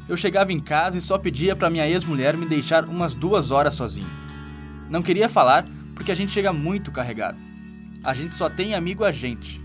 Eu 0.08 0.18
chegava 0.18 0.52
em 0.52 0.60
casa 0.60 0.98
e 0.98 1.02
só 1.02 1.18
pedia 1.18 1.56
para 1.56 1.70
minha 1.70 1.88
ex-mulher 1.88 2.36
me 2.36 2.46
deixar 2.46 2.86
umas 2.86 3.14
duas 3.14 3.52
horas 3.52 3.76
sozinho. 3.76 4.10
Não 4.90 5.02
queria 5.02 5.30
falar 5.30 5.66
porque 5.96 6.12
a 6.12 6.16
gente 6.16 6.32
chega 6.32 6.52
muito 6.52 6.92
carregado. 6.92 7.38
A 8.04 8.14
gente 8.14 8.34
só 8.36 8.50
tem 8.50 8.74
amigo 8.74 9.04
a 9.04 9.12
gente. 9.12 9.62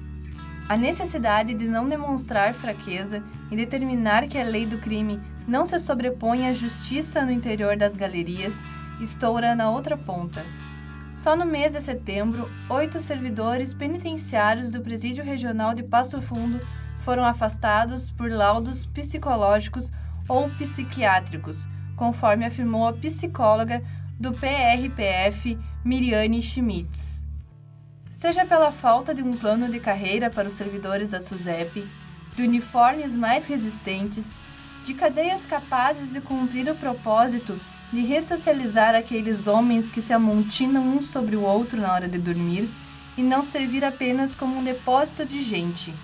A 0.68 0.76
necessidade 0.76 1.54
de 1.54 1.66
não 1.66 1.88
demonstrar 1.88 2.52
fraqueza 2.52 3.23
e 3.50 3.56
determinar 3.56 4.26
que 4.26 4.37
a 4.37 4.44
lei 4.44 4.66
do 4.66 4.78
crime 4.78 5.20
não 5.46 5.64
se 5.64 5.78
sobrepõe 5.78 6.46
à 6.46 6.52
justiça 6.52 7.25
no 7.25 7.30
interior 7.30 7.76
das 7.76 7.96
galerias 7.96 8.54
estoura 9.00 9.54
na 9.54 9.70
outra 9.70 9.96
ponta. 9.96 10.44
Só 11.16 11.35
no 11.35 11.46
mês 11.46 11.73
de 11.73 11.80
setembro, 11.80 12.49
oito 12.68 13.00
servidores 13.00 13.73
penitenciários 13.73 14.70
do 14.70 14.82
Presídio 14.82 15.25
Regional 15.25 15.75
de 15.75 15.82
Passo 15.82 16.20
Fundo 16.20 16.61
foram 16.99 17.25
afastados 17.25 18.11
por 18.11 18.30
laudos 18.30 18.85
psicológicos 18.85 19.90
ou 20.28 20.50
psiquiátricos, 20.50 21.66
conforme 21.96 22.44
afirmou 22.44 22.87
a 22.87 22.92
psicóloga 22.92 23.82
do 24.20 24.35
PRPF, 24.35 25.58
Miriane 25.82 26.42
Schmitz. 26.42 27.25
seja 28.11 28.44
pela 28.44 28.70
falta 28.70 29.14
de 29.14 29.23
um 29.23 29.32
plano 29.32 29.70
de 29.70 29.80
carreira 29.80 30.28
para 30.28 30.49
os 30.49 30.54
servidores 30.54 31.12
da 31.12 31.20
SUSEP, 31.20 31.88
de 32.37 32.42
uniformes 32.42 33.16
mais 33.16 33.46
resistentes, 33.46 34.37
de 34.85 34.92
cadeias 34.92 35.46
capazes 35.46 36.12
de 36.12 36.20
cumprir 36.20 36.68
o 36.70 36.76
propósito 36.76 37.58
de 37.93 38.00
ressocializar 38.00 38.95
aqueles 38.95 39.47
homens 39.47 39.88
que 39.88 40.02
se 40.02 40.12
amontinam 40.12 40.83
um 40.83 41.00
sobre 41.00 41.37
o 41.37 41.43
outro 41.43 41.81
na 41.81 41.93
hora 41.93 42.09
de 42.09 42.19
dormir 42.19 42.69
e 43.16 43.23
não 43.23 43.43
servir 43.43 43.85
apenas 43.85 44.35
como 44.35 44.59
um 44.59 44.64
depósito 44.64 45.25
de 45.25 45.40
gente, 45.40 45.95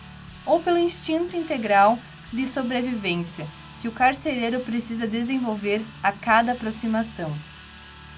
ou 0.46 0.60
pelo 0.60 0.78
instinto 0.78 1.36
integral 1.36 1.98
de 2.32 2.46
sobrevivência 2.46 3.46
que 3.80 3.88
o 3.88 3.92
carcereiro 3.92 4.60
precisa 4.60 5.08
desenvolver 5.08 5.84
a 6.02 6.12
cada 6.12 6.52
aproximação. 6.52 7.34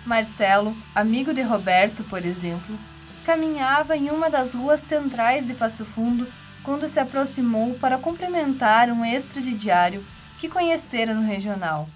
Marcelo, 0.05 0.77
amigo 0.95 1.33
de 1.33 1.41
Roberto, 1.41 2.05
por 2.05 2.25
exemplo, 2.25 2.79
caminhava 3.25 3.97
em 3.97 4.11
uma 4.11 4.29
das 4.29 4.53
ruas 4.53 4.81
centrais 4.81 5.47
de 5.47 5.55
Passo 5.55 5.87
Fundo 5.87 6.29
quando 6.63 6.87
se 6.87 7.01
aproximou 7.01 7.75
para 7.75 7.97
cumprimentar 7.97 8.91
um 8.91 9.03
ex-presidiário 9.03 10.05
que 10.39 10.51
conhecera 10.51 11.15
no 11.15 11.23
regional. 11.23 11.89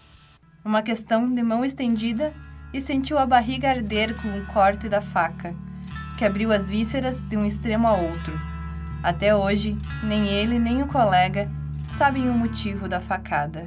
Uma 0.68 0.82
questão 0.82 1.32
de 1.32 1.42
mão 1.42 1.64
estendida 1.64 2.30
e 2.74 2.80
sentiu 2.82 3.16
a 3.16 3.24
barriga 3.24 3.70
arder 3.70 4.14
com 4.20 4.38
o 4.38 4.46
corte 4.48 4.86
da 4.86 5.00
faca, 5.00 5.56
que 6.18 6.26
abriu 6.26 6.52
as 6.52 6.68
vísceras 6.68 7.20
de 7.20 7.38
um 7.38 7.46
extremo 7.46 7.88
a 7.88 7.94
outro. 7.94 8.38
Até 9.02 9.34
hoje, 9.34 9.78
nem 10.04 10.28
ele 10.28 10.58
nem 10.58 10.82
o 10.82 10.86
colega 10.86 11.50
sabem 11.96 12.28
o 12.28 12.34
motivo 12.34 12.86
da 12.86 13.00
facada. 13.00 13.66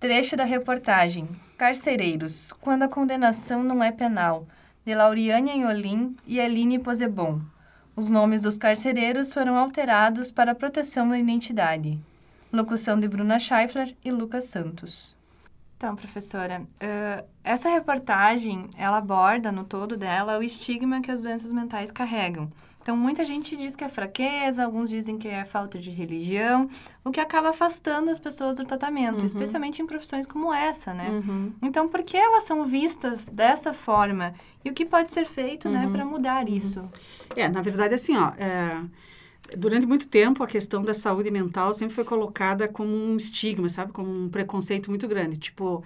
Trecho 0.00 0.36
da 0.36 0.42
reportagem: 0.42 1.28
Carcereiros, 1.56 2.52
quando 2.60 2.82
a 2.82 2.88
condenação 2.88 3.62
não 3.62 3.80
é 3.80 3.92
penal, 3.92 4.48
de 4.84 4.96
Lauriane 4.96 5.52
Anholim 5.52 6.16
e 6.26 6.40
Aline 6.40 6.80
Posebon. 6.80 7.40
Os 7.94 8.10
nomes 8.10 8.42
dos 8.42 8.58
carcereiros 8.58 9.32
foram 9.32 9.56
alterados 9.56 10.32
para 10.32 10.52
proteção 10.52 11.08
da 11.08 11.16
identidade. 11.16 11.96
Locução 12.52 12.98
de 12.98 13.06
Bruna 13.06 13.38
Scheifler 13.38 13.94
e 14.04 14.10
Lucas 14.10 14.46
Santos. 14.46 15.21
Então, 15.82 15.96
professora, 15.96 16.62
uh, 16.62 17.26
essa 17.42 17.68
reportagem, 17.68 18.70
ela 18.78 18.98
aborda 18.98 19.50
no 19.50 19.64
todo 19.64 19.96
dela 19.96 20.38
o 20.38 20.42
estigma 20.44 21.00
que 21.00 21.10
as 21.10 21.20
doenças 21.20 21.50
mentais 21.50 21.90
carregam. 21.90 22.48
Então, 22.80 22.96
muita 22.96 23.24
gente 23.24 23.56
diz 23.56 23.74
que 23.74 23.82
é 23.82 23.88
fraqueza, 23.88 24.64
alguns 24.64 24.88
dizem 24.88 25.18
que 25.18 25.26
é 25.26 25.44
falta 25.44 25.80
de 25.80 25.90
religião, 25.90 26.68
o 27.04 27.10
que 27.10 27.18
acaba 27.18 27.48
afastando 27.48 28.10
as 28.12 28.20
pessoas 28.20 28.54
do 28.54 28.64
tratamento, 28.64 29.22
uhum. 29.22 29.26
especialmente 29.26 29.82
em 29.82 29.86
profissões 29.86 30.24
como 30.24 30.54
essa, 30.54 30.94
né? 30.94 31.08
Uhum. 31.10 31.50
Então, 31.60 31.88
por 31.88 32.04
que 32.04 32.16
elas 32.16 32.44
são 32.44 32.64
vistas 32.64 33.26
dessa 33.26 33.72
forma? 33.72 34.34
E 34.64 34.70
o 34.70 34.72
que 34.72 34.84
pode 34.84 35.12
ser 35.12 35.26
feito, 35.26 35.68
né, 35.68 35.80
uhum. 35.80 35.86
né, 35.86 35.90
para 35.90 36.04
mudar 36.04 36.46
uhum. 36.46 36.56
isso? 36.56 36.88
É, 37.34 37.48
na 37.48 37.60
verdade, 37.60 37.94
assim, 37.94 38.16
ó, 38.16 38.30
é, 38.38 38.80
durante 39.56 39.86
muito 39.86 40.08
tempo 40.08 40.42
a 40.42 40.46
questão 40.46 40.82
da 40.82 40.94
saúde 40.94 41.30
mental 41.30 41.72
sempre 41.74 41.94
foi 41.94 42.04
colocada 42.04 42.68
como 42.68 42.92
um 42.94 43.16
estigma, 43.16 43.68
sabe? 43.68 43.92
Como 43.92 44.10
um 44.10 44.28
preconceito 44.28 44.90
muito 44.90 45.06
grande. 45.08 45.36
Tipo, 45.38 45.82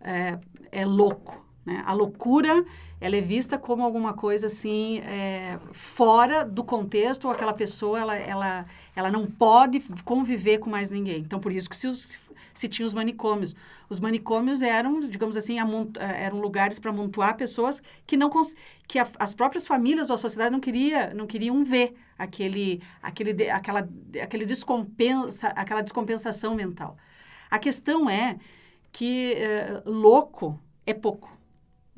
é, 0.00 0.38
é 0.72 0.84
louco, 0.84 1.44
né? 1.64 1.82
A 1.86 1.92
loucura, 1.92 2.64
ela 3.00 3.16
é 3.16 3.20
vista 3.20 3.58
como 3.58 3.84
alguma 3.84 4.14
coisa 4.14 4.46
assim, 4.46 4.98
é, 5.00 5.58
fora 5.72 6.44
do 6.44 6.64
contexto, 6.64 7.26
ou 7.26 7.30
aquela 7.30 7.52
pessoa, 7.52 7.98
ela, 7.98 8.16
ela, 8.16 8.66
ela 8.96 9.10
não 9.10 9.26
pode 9.26 9.80
conviver 10.04 10.58
com 10.58 10.70
mais 10.70 10.90
ninguém. 10.90 11.18
Então, 11.18 11.38
por 11.38 11.52
isso 11.52 11.68
que 11.68 11.76
se, 11.76 12.18
se 12.60 12.68
tinha 12.68 12.84
os 12.86 12.92
manicômios. 12.92 13.56
Os 13.88 13.98
manicômios 13.98 14.60
eram, 14.60 15.00
digamos 15.00 15.36
assim, 15.36 15.58
é, 15.58 16.24
eram 16.24 16.38
lugares 16.40 16.78
para 16.78 16.90
amontoar 16.90 17.36
pessoas 17.36 17.82
que 18.06 18.16
não 18.16 18.30
que 18.86 18.98
a, 18.98 19.08
as 19.18 19.32
próprias 19.34 19.66
famílias 19.66 20.10
ou 20.10 20.14
a 20.14 20.18
sociedade 20.18 20.52
não 20.52 20.60
queria 20.60 21.14
não 21.14 21.26
queriam 21.26 21.64
ver 21.64 21.94
aquele 22.18 22.82
aquele 23.02 23.50
aquela 23.50 23.88
aquele 24.22 24.44
descompensa 24.44 25.48
aquela 25.48 25.80
descompensação 25.80 26.54
mental. 26.54 26.96
A 27.50 27.58
questão 27.58 28.08
é 28.10 28.36
que 28.92 29.34
é, 29.34 29.82
louco 29.86 30.60
é 30.86 30.92
pouco. 30.92 31.39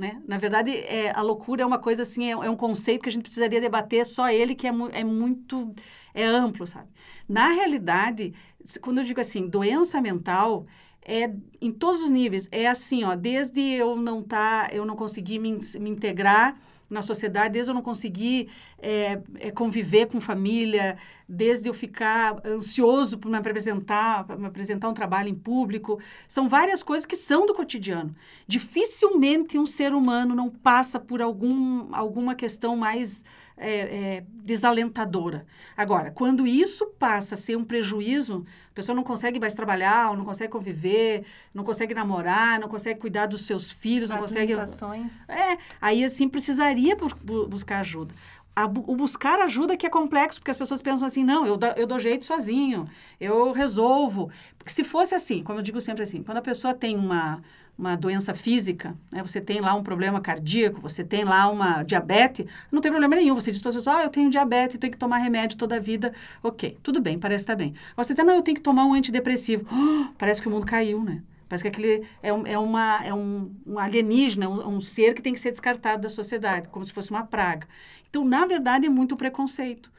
Né? 0.03 0.21
Na 0.27 0.37
verdade, 0.37 0.73
é, 0.73 1.17
a 1.17 1.23
loucura 1.23 1.63
é 1.63 1.65
uma 1.65 1.79
coisa 1.79 2.03
assim, 2.03 2.25
é, 2.25 2.31
é, 2.33 2.51
um 2.51 2.57
conceito 2.57 3.03
que 3.03 3.09
a 3.09 3.13
gente 3.13 3.23
precisaria 3.23 3.61
debater, 3.61 4.05
só 4.05 4.29
ele 4.29 4.53
que 4.53 4.67
é, 4.67 4.73
mu 4.73 4.89
é 4.93 5.05
muito 5.05 5.73
é 6.13 6.25
amplo, 6.25 6.67
sabe? 6.67 6.89
Na 7.29 7.51
realidade, 7.51 8.35
quando 8.81 8.99
eu 8.99 9.05
digo 9.05 9.21
assim, 9.21 9.47
doença 9.47 10.01
mental 10.01 10.67
é 11.03 11.33
em 11.61 11.71
todos 11.71 12.03
os 12.03 12.11
níveis, 12.11 12.49
é 12.51 12.67
assim, 12.67 13.05
ó, 13.05 13.15
desde 13.15 13.61
eu 13.61 13.95
não 13.95 14.25
tá, 14.25 14.69
eu 14.73 14.85
não 14.85 14.97
conseguir 14.97 15.39
me, 15.39 15.57
me 15.79 15.91
integrar 15.91 16.61
na 16.91 17.03
sociedade, 17.03 17.55
desde 17.55 17.71
eu 17.71 17.75
não 17.75 17.83
conseguir 17.83 18.49
é, 18.79 19.21
conviver 19.55 20.07
com 20.07 20.21
família, 20.21 20.97
desde 21.29 21.69
eu 21.69 21.75
ficar 21.75 22.41
ansioso 22.45 23.19
por 23.19 23.31
me 23.31 23.37
apresentar, 23.39 24.27
me 24.39 24.47
apresentar 24.47 24.89
um 24.89 24.95
trabalho 24.95 25.29
em 25.29 25.35
público. 25.35 25.99
São 26.29 26.49
várias 26.49 26.83
coisas 26.83 27.07
que 27.07 27.17
são 27.17 27.47
do 27.47 27.55
cotidiano. 27.55 28.15
Dificilmente 28.47 29.59
um 29.59 29.67
ser 29.67 29.95
humano 29.95 30.35
não 30.35 30.51
passa 30.51 31.01
por 31.01 31.23
algum, 31.23 31.89
alguma 31.95 32.35
questão 32.35 32.77
mais 32.77 33.25
é, 33.63 34.17
é, 34.17 34.25
desalentadora. 34.45 35.47
Agora, 35.77 36.11
quando 36.11 36.47
isso 36.47 36.87
passa 36.99 37.35
a 37.35 37.39
ser 37.39 37.57
um 37.57 37.65
prejuízo, 37.65 38.45
a 38.71 38.75
pessoa 38.75 38.95
não 38.95 39.05
consegue 39.05 39.39
mais 39.39 39.55
trabalhar, 39.55 40.17
não 40.17 40.25
consegue 40.25 40.53
conviver, 40.53 41.25
não 41.55 41.63
consegue 41.63 41.95
namorar, 41.95 42.59
não 42.59 42.69
consegue 42.69 42.99
cuidar 42.99 43.27
dos 43.27 43.47
seus 43.47 43.71
filhos, 43.71 44.11
As 44.11 44.17
não 44.17 44.23
consegue. 44.23 44.53
É, 45.29 45.59
aí 45.81 46.05
assim 46.05 46.29
precisaria 46.29 46.97
bu 46.97 47.47
buscar 47.47 47.81
ajuda. 47.81 48.15
A, 48.55 48.67
o 48.67 48.95
buscar 48.95 49.41
ajuda 49.41 49.77
que 49.77 49.87
é 49.87 49.91
complexo, 49.91 50.39
porque 50.39 50.51
as 50.51 50.57
pessoas 50.57 50.83
pensam 50.83 51.07
assim, 51.07 51.25
não, 51.25 51.47
eu, 51.47 51.59
eu 51.77 51.87
dou 51.87 51.99
jeito 51.99 52.25
sozinho, 52.25 52.87
eu 53.19 53.51
resolvo. 53.53 54.31
Porque 54.59 54.71
se 54.71 54.85
fosse 54.85 55.15
assim, 55.15 55.43
como 55.43 55.59
eu 55.59 55.63
digo 55.63 55.81
sempre 55.81 56.03
assim, 56.03 56.23
quando 56.23 56.39
a 56.39 56.43
pessoa 56.43 56.75
tem 56.75 56.95
uma, 56.95 57.43
uma 57.77 57.97
doença 57.97 58.35
física, 58.35 58.95
né? 59.11 59.23
você 59.23 59.41
tem 59.41 59.61
lá 59.61 59.75
um 59.75 59.83
problema 59.83 60.21
cardíaco, 60.21 60.81
você 60.81 61.03
tem 61.03 61.25
lá 61.25 61.49
uma 61.49 61.83
diabetes, 61.83 62.47
não 62.71 62.81
tem 62.81 62.93
problema 62.93 63.17
nenhum. 63.17 63.35
Você 63.35 63.51
diz 63.51 63.63
para 63.63 63.71
as 63.71 63.77
pessoas, 63.77 63.97
ah, 63.97 64.03
eu 64.05 64.11
tenho 64.11 64.31
diabetes, 64.31 64.79
tenho 64.79 64.93
que 64.93 64.99
tomar 64.99 65.19
remédio 65.19 65.57
toda 65.57 65.77
a 65.77 65.81
vida. 65.81 66.13
Ok, 66.43 66.77
tudo 66.83 67.01
bem, 67.01 67.19
parece 67.19 67.45
estar 67.45 67.55
tá 67.55 67.59
bem. 67.59 67.75
Você 67.97 68.15
diz, 68.15 68.25
não, 68.25 68.35
eu 68.35 68.43
tenho 68.43 68.57
que 68.57 68.63
tomar 68.63 68.85
um 68.85 68.93
antidepressivo. 68.93 69.67
Oh, 69.73 70.13
parece 70.19 70.43
que 70.43 70.49
o 70.49 70.51
mundo 70.51 70.67
caiu, 70.67 71.03
né? 71.03 71.23
Parece 71.53 71.65
que 71.65 71.69
aquele 71.69 72.07
é, 72.23 72.33
um, 72.33 72.47
é, 72.47 72.59
uma, 72.59 73.05
é 73.05 73.13
um, 73.13 73.55
um 73.67 73.79
alienígena, 73.79 74.49
um, 74.49 74.77
um, 74.77 74.81
ser 74.81 75.13
que 75.13 75.21
tem 75.21 75.35
que 75.35 75.39
ser 75.39 75.51
descartado 75.51 76.01
da 76.01 76.09
sociedade, 76.09 76.67
como 76.71 76.83
se 76.83 76.91
fosse 76.91 77.11
uma 77.11 77.27
praga. 77.27 77.69
Então, 78.09 78.25
na 78.25 78.47
verdade, 78.47 78.87
é 78.87 78.89
muito 78.89 79.15
preconceito. 79.17 79.93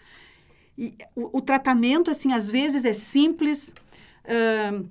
E 0.76 0.96
o, 1.16 1.38
o 1.38 1.42
tratamento, 1.42 2.10
assim, 2.10 2.34
às 2.34 2.50
vezes 2.50 2.86
é 2.86 2.94
simples, 2.94 3.72
uh, 4.26 4.90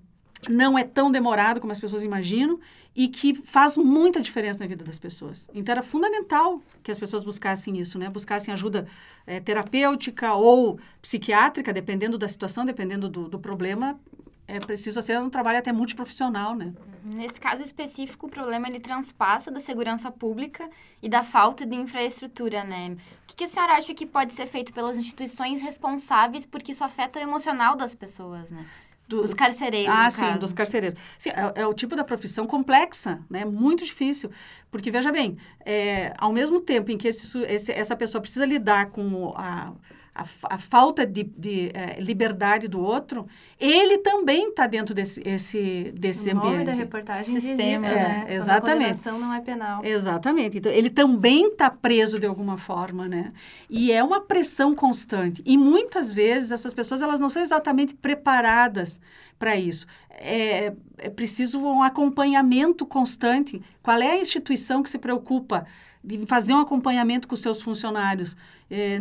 não 0.48 0.78
é 0.78 0.84
tão 0.84 1.10
demorado 1.10 1.60
como 1.60 1.72
as 1.72 1.80
pessoas 1.80 2.04
imaginam 2.04 2.60
e 2.94 3.08
que 3.08 3.34
faz 3.34 3.76
muita 3.76 4.20
diferença 4.20 4.60
na 4.60 4.66
vida 4.68 4.84
das 4.84 5.00
pessoas. 5.00 5.48
Então, 5.52 5.72
era 5.72 5.82
fundamental 5.82 6.62
que 6.80 6.92
as 6.92 6.98
pessoas 6.98 7.24
buscassem 7.24 7.76
isso, 7.76 7.98
né? 7.98 8.08
Buscassem 8.08 8.54
ajuda 8.54 8.86
é, 9.26 9.40
terapêutica 9.40 10.32
ou 10.34 10.78
psiquiátrica, 11.00 11.72
dependendo 11.72 12.16
da 12.16 12.28
situação, 12.28 12.64
dependendo 12.64 13.08
do, 13.08 13.28
do 13.28 13.38
problema. 13.40 13.98
É 14.46 14.58
preciso 14.58 15.00
ser 15.00 15.18
um 15.20 15.30
trabalho 15.30 15.58
até 15.58 15.72
multiprofissional, 15.72 16.54
né? 16.54 16.72
Nesse 17.04 17.40
caso 17.40 17.62
específico, 17.62 18.26
o 18.26 18.30
problema 18.30 18.68
ele 18.68 18.80
transpassa 18.80 19.50
da 19.50 19.60
segurança 19.60 20.10
pública 20.10 20.68
e 21.02 21.08
da 21.08 21.22
falta 21.24 21.64
de 21.64 21.74
infraestrutura, 21.76 22.62
né? 22.64 22.90
O 23.22 23.26
que, 23.26 23.36
que 23.36 23.44
a 23.44 23.48
senhora 23.48 23.74
acha 23.74 23.94
que 23.94 24.04
pode 24.06 24.32
ser 24.32 24.46
feito 24.46 24.72
pelas 24.72 24.96
instituições 24.96 25.60
responsáveis 25.62 26.44
porque 26.44 26.72
isso 26.72 26.84
afeta 26.84 27.18
o 27.18 27.22
emocional 27.22 27.76
das 27.76 27.94
pessoas, 27.94 28.50
né? 28.50 28.66
Do, 29.08 29.22
dos 29.22 29.34
carcereiros, 29.34 29.94
Ah, 29.94 30.08
sim, 30.10 30.20
caso. 30.22 30.38
dos 30.38 30.52
carcereiros. 30.52 30.98
Sim, 31.18 31.30
é, 31.30 31.62
é, 31.62 31.66
o 31.66 31.74
tipo 31.74 31.94
da 31.96 32.04
profissão 32.04 32.46
complexa, 32.46 33.20
né? 33.28 33.44
Muito 33.44 33.84
difícil. 33.84 34.30
Porque, 34.70 34.90
veja 34.90 35.10
bem, 35.12 35.36
é, 35.64 36.12
ao 36.18 36.32
mesmo 36.32 36.60
tempo 36.60 36.90
em 36.90 36.96
que 36.96 37.08
esse, 37.08 37.38
esse, 37.44 37.72
essa 37.72 37.96
pessoa 37.96 38.20
precisa 38.22 38.46
lidar 38.46 38.86
com 38.90 39.34
a 39.36 39.72
a, 40.14 40.24
a 40.50 40.58
falta 40.58 41.06
de, 41.06 41.24
de 41.24 41.70
é, 41.72 41.98
liberdade 41.98 42.68
do 42.68 42.80
outro, 42.80 43.26
ele 43.58 43.98
também 43.98 44.50
está 44.50 44.66
dentro 44.66 44.94
desse, 44.94 45.22
esse, 45.26 45.92
desse 45.96 46.28
o 46.28 46.32
ambiente. 46.32 46.52
nome 46.52 46.64
da 46.64 46.72
reportagem 46.72 47.40
Sistema, 47.40 47.56
diz 47.56 47.72
isso, 47.72 47.80
né? 47.80 48.26
É, 48.28 48.34
exatamente. 48.34 49.08
A 49.08 49.12
não 49.12 49.32
é 49.32 49.40
penal. 49.40 49.84
Exatamente. 49.84 50.58
Então, 50.58 50.70
ele 50.70 50.90
também 50.90 51.48
está 51.48 51.70
preso 51.70 52.18
de 52.18 52.26
alguma 52.26 52.58
forma, 52.58 53.08
né? 53.08 53.32
E 53.70 53.90
é 53.90 54.04
uma 54.04 54.20
pressão 54.20 54.74
constante. 54.74 55.42
E 55.46 55.56
muitas 55.56 56.12
vezes 56.12 56.52
essas 56.52 56.74
pessoas 56.74 57.00
elas 57.00 57.18
não 57.18 57.30
são 57.30 57.40
exatamente 57.40 57.94
preparadas 57.94 59.00
para 59.42 59.56
isso. 59.56 59.86
É, 60.08 60.72
é 60.98 61.10
preciso 61.10 61.58
um 61.58 61.82
acompanhamento 61.82 62.86
constante. 62.86 63.60
Qual 63.82 64.00
é 64.00 64.12
a 64.12 64.20
instituição 64.20 64.84
que 64.84 64.88
se 64.88 64.98
preocupa 64.98 65.66
de 66.04 66.26
fazer 66.26 66.52
um 66.52 66.60
acompanhamento 66.60 67.28
com 67.28 67.36
seus 67.36 67.62
funcionários. 67.62 68.36
É, 68.70 68.98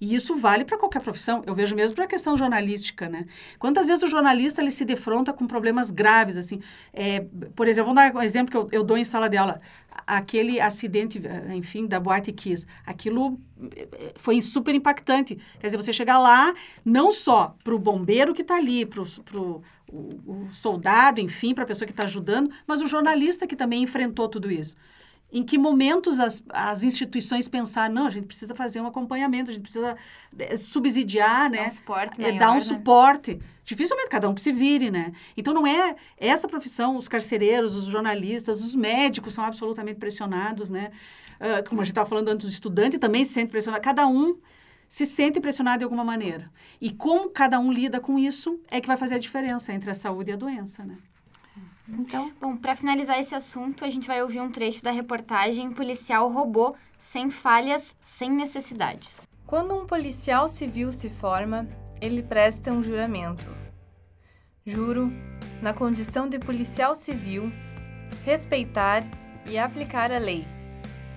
e 0.00 0.14
isso 0.14 0.36
vale 0.36 0.64
para 0.64 0.76
qualquer 0.76 1.00
profissão. 1.00 1.42
Eu 1.46 1.54
vejo 1.54 1.74
mesmo 1.74 1.94
para 1.94 2.04
a 2.04 2.08
questão 2.08 2.36
jornalística, 2.36 3.08
né? 3.08 3.24
Quantas 3.58 3.88
vezes 3.88 4.02
o 4.02 4.06
jornalista 4.06 4.60
ele 4.60 4.70
se 4.70 4.84
defronta 4.84 5.32
com 5.32 5.46
problemas 5.46 5.90
graves, 5.90 6.36
assim. 6.36 6.60
É, 6.92 7.24
por 7.54 7.66
exemplo, 7.66 7.94
vamos 7.94 8.12
dar 8.12 8.20
um 8.20 8.22
exemplo 8.22 8.50
que 8.50 8.56
eu, 8.56 8.68
eu 8.80 8.84
dou 8.84 8.98
em 8.98 9.04
sala 9.04 9.28
de 9.28 9.36
aula. 9.36 9.60
Aquele 10.06 10.60
acidente, 10.60 11.20
eh, 11.24 11.54
enfim, 11.54 11.86
da 11.86 11.98
Boate 12.00 12.32
Kiss, 12.32 12.66
aquilo 12.84 13.38
eh, 13.76 14.12
foi 14.16 14.40
super 14.40 14.74
impactante. 14.74 15.36
Quer 15.58 15.66
dizer, 15.68 15.76
você 15.76 15.92
chegar 15.92 16.18
lá, 16.18 16.54
não 16.84 17.12
só 17.12 17.56
para 17.62 17.74
o 17.74 17.78
bombeiro 17.78 18.34
que 18.34 18.42
está 18.42 18.56
ali, 18.56 18.86
para 18.86 19.02
o 19.02 19.62
soldado, 20.52 21.20
enfim, 21.20 21.54
para 21.54 21.64
a 21.64 21.66
pessoa 21.66 21.86
que 21.86 21.92
está 21.92 22.04
ajudando, 22.04 22.50
mas 22.66 22.80
o 22.80 22.86
jornalista 22.86 23.46
que 23.46 23.56
também 23.56 23.82
enfrentou 23.82 24.28
tudo 24.28 24.50
isso 24.50 24.76
em 25.32 25.42
que 25.42 25.56
momentos 25.56 26.18
as, 26.18 26.42
as 26.50 26.82
instituições 26.82 27.48
pensaram, 27.48 27.94
não, 27.94 28.06
a 28.06 28.10
gente 28.10 28.26
precisa 28.26 28.54
fazer 28.54 28.80
um 28.80 28.86
acompanhamento, 28.86 29.50
a 29.50 29.54
gente 29.54 29.62
precisa 29.62 29.96
eh, 30.38 30.56
subsidiar, 30.56 31.48
né? 31.48 31.58
Dar 31.58 31.66
um 31.66 31.70
suporte 31.70 32.20
é, 32.20 32.22
maior, 32.22 32.38
dar 32.38 32.50
um 32.50 32.54
né? 32.54 32.60
suporte. 32.60 33.38
Dificilmente 33.64 34.08
cada 34.08 34.28
um 34.28 34.34
que 34.34 34.40
se 34.40 34.50
vire, 34.50 34.90
né? 34.90 35.12
Então 35.36 35.54
não 35.54 35.66
é 35.66 35.94
essa 36.16 36.48
profissão, 36.48 36.96
os 36.96 37.06
carcereiros, 37.06 37.76
os 37.76 37.84
jornalistas, 37.84 38.64
os 38.64 38.74
médicos 38.74 39.34
são 39.34 39.44
absolutamente 39.44 39.98
pressionados, 39.98 40.70
né? 40.70 40.90
Uh, 41.36 41.66
como 41.68 41.80
a 41.80 41.84
gente 41.84 41.92
estava 41.92 42.08
falando 42.08 42.28
antes, 42.28 42.46
o 42.46 42.50
estudante 42.50 42.98
também 42.98 43.24
se 43.24 43.32
sente 43.32 43.50
pressionado. 43.50 43.82
Cada 43.82 44.06
um 44.06 44.36
se 44.88 45.06
sente 45.06 45.38
pressionado 45.38 45.78
de 45.78 45.84
alguma 45.84 46.04
maneira. 46.04 46.50
E 46.80 46.90
como 46.90 47.30
cada 47.30 47.60
um 47.60 47.70
lida 47.72 48.00
com 48.00 48.18
isso 48.18 48.58
é 48.68 48.80
que 48.80 48.88
vai 48.88 48.96
fazer 48.96 49.14
a 49.14 49.18
diferença 49.18 49.72
entre 49.72 49.88
a 49.88 49.94
saúde 49.94 50.32
e 50.32 50.34
a 50.34 50.36
doença, 50.36 50.84
né? 50.84 50.96
Então, 51.98 52.32
bom, 52.40 52.56
para 52.56 52.76
finalizar 52.76 53.18
esse 53.18 53.34
assunto, 53.34 53.84
a 53.84 53.90
gente 53.90 54.06
vai 54.06 54.22
ouvir 54.22 54.40
um 54.40 54.50
trecho 54.50 54.82
da 54.82 54.90
reportagem 54.90 55.70
Policial 55.70 56.30
Robô 56.30 56.74
Sem 56.98 57.30
Falhas, 57.30 57.96
Sem 58.00 58.30
Necessidades. 58.30 59.28
Quando 59.46 59.74
um 59.74 59.86
policial 59.86 60.46
civil 60.46 60.92
se 60.92 61.10
forma, 61.10 61.68
ele 62.00 62.22
presta 62.22 62.72
um 62.72 62.82
juramento. 62.82 63.48
Juro, 64.64 65.12
na 65.60 65.74
condição 65.74 66.28
de 66.28 66.38
policial 66.38 66.94
civil, 66.94 67.52
respeitar 68.24 69.02
e 69.48 69.58
aplicar 69.58 70.12
a 70.12 70.18
lei, 70.18 70.46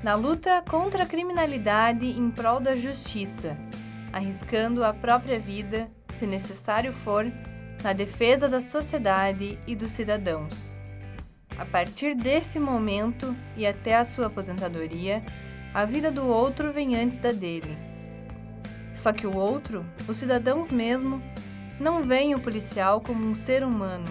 na 0.04 0.16
luta 0.16 0.64
contra 0.68 1.04
a 1.04 1.08
criminalidade 1.08 2.08
em 2.08 2.32
prol 2.32 2.60
da 2.60 2.76
justiça, 2.76 3.56
arriscando 4.12 4.84
a 4.84 4.94
própria 4.94 5.40
vida, 5.40 5.90
se 6.16 6.26
necessário 6.26 6.92
for, 6.92 7.32
na 7.84 7.92
defesa 7.92 8.48
da 8.48 8.62
sociedade 8.62 9.60
e 9.68 9.76
dos 9.76 9.92
cidadãos. 9.92 10.80
A 11.58 11.66
partir 11.66 12.16
desse 12.16 12.58
momento 12.58 13.36
e 13.58 13.68
até 13.68 13.96
a 13.96 14.06
sua 14.06 14.28
aposentadoria, 14.28 15.22
a 15.74 15.86
vida 15.86 16.10
do 16.10 16.26
outro 16.26 16.72
vem 16.72 16.96
antes 16.96 17.18
da 17.18 17.34
dele. 17.34 17.78
Só 18.96 19.12
que 19.12 19.28
o 19.28 19.36
outro, 19.36 19.86
os 20.08 20.16
cidadãos 20.16 20.72
mesmo, 20.72 21.22
não 21.80 22.02
veem 22.02 22.34
o 22.34 22.40
policial 22.40 23.02
como 23.02 23.26
um 23.26 23.36
ser 23.36 23.64
humano. 23.64 24.08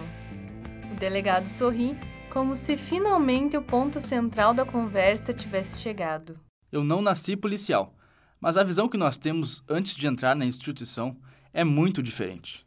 O 0.91 0.95
delegado 0.95 1.47
sorri, 1.47 1.97
como 2.29 2.55
se 2.55 2.77
finalmente 2.77 3.57
o 3.57 3.61
ponto 3.61 3.99
central 3.99 4.53
da 4.53 4.65
conversa 4.65 5.33
tivesse 5.33 5.81
chegado. 5.81 6.39
Eu 6.71 6.83
não 6.83 7.01
nasci 7.01 7.35
policial, 7.35 7.95
mas 8.39 8.55
a 8.55 8.63
visão 8.63 8.87
que 8.87 8.97
nós 8.97 9.17
temos 9.17 9.63
antes 9.67 9.95
de 9.95 10.05
entrar 10.05 10.35
na 10.35 10.45
instituição 10.45 11.17
é 11.53 11.63
muito 11.63 12.03
diferente. 12.03 12.63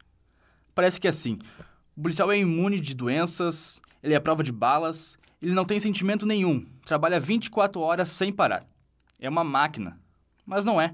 Parece 0.77 1.01
que 1.01 1.07
é 1.07 1.09
assim: 1.09 1.39
o 1.95 2.01
policial 2.03 2.31
é 2.31 2.37
imune 2.37 2.79
de 2.79 2.93
doenças, 2.93 3.81
ele 4.03 4.13
é 4.13 4.19
prova 4.19 4.43
de 4.43 4.51
balas, 4.51 5.17
ele 5.41 5.51
não 5.51 5.65
tem 5.65 5.79
sentimento 5.79 6.23
nenhum, 6.23 6.67
trabalha 6.85 7.19
24 7.19 7.81
horas 7.81 8.09
sem 8.11 8.31
parar. 8.31 8.63
É 9.19 9.27
uma 9.27 9.43
máquina. 9.43 9.99
Mas 10.45 10.65
não 10.65 10.79
é. 10.79 10.93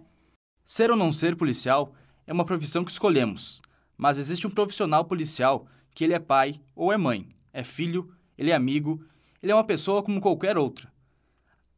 Ser 0.66 0.90
ou 0.90 0.96
não 0.96 1.12
ser 1.12 1.36
policial 1.36 1.94
é 2.26 2.32
uma 2.32 2.46
profissão 2.46 2.86
que 2.86 2.92
escolhemos, 2.92 3.62
mas 3.98 4.18
existe 4.18 4.48
um 4.48 4.50
profissional 4.50 5.04
policial 5.04 5.68
que 5.94 6.06
ele 6.06 6.14
é 6.14 6.20
pai 6.20 6.62
ou 6.74 6.94
é 6.94 6.98
mãe, 6.98 7.28
é 7.52 7.62
filho, 7.62 8.10
ele 8.38 8.52
é 8.52 8.56
amigo, 8.56 9.06
ele 9.42 9.52
é 9.52 9.56
uma 9.56 9.66
pessoa 9.66 10.02
como 10.02 10.22
qualquer 10.22 10.58
outra. 10.58 10.90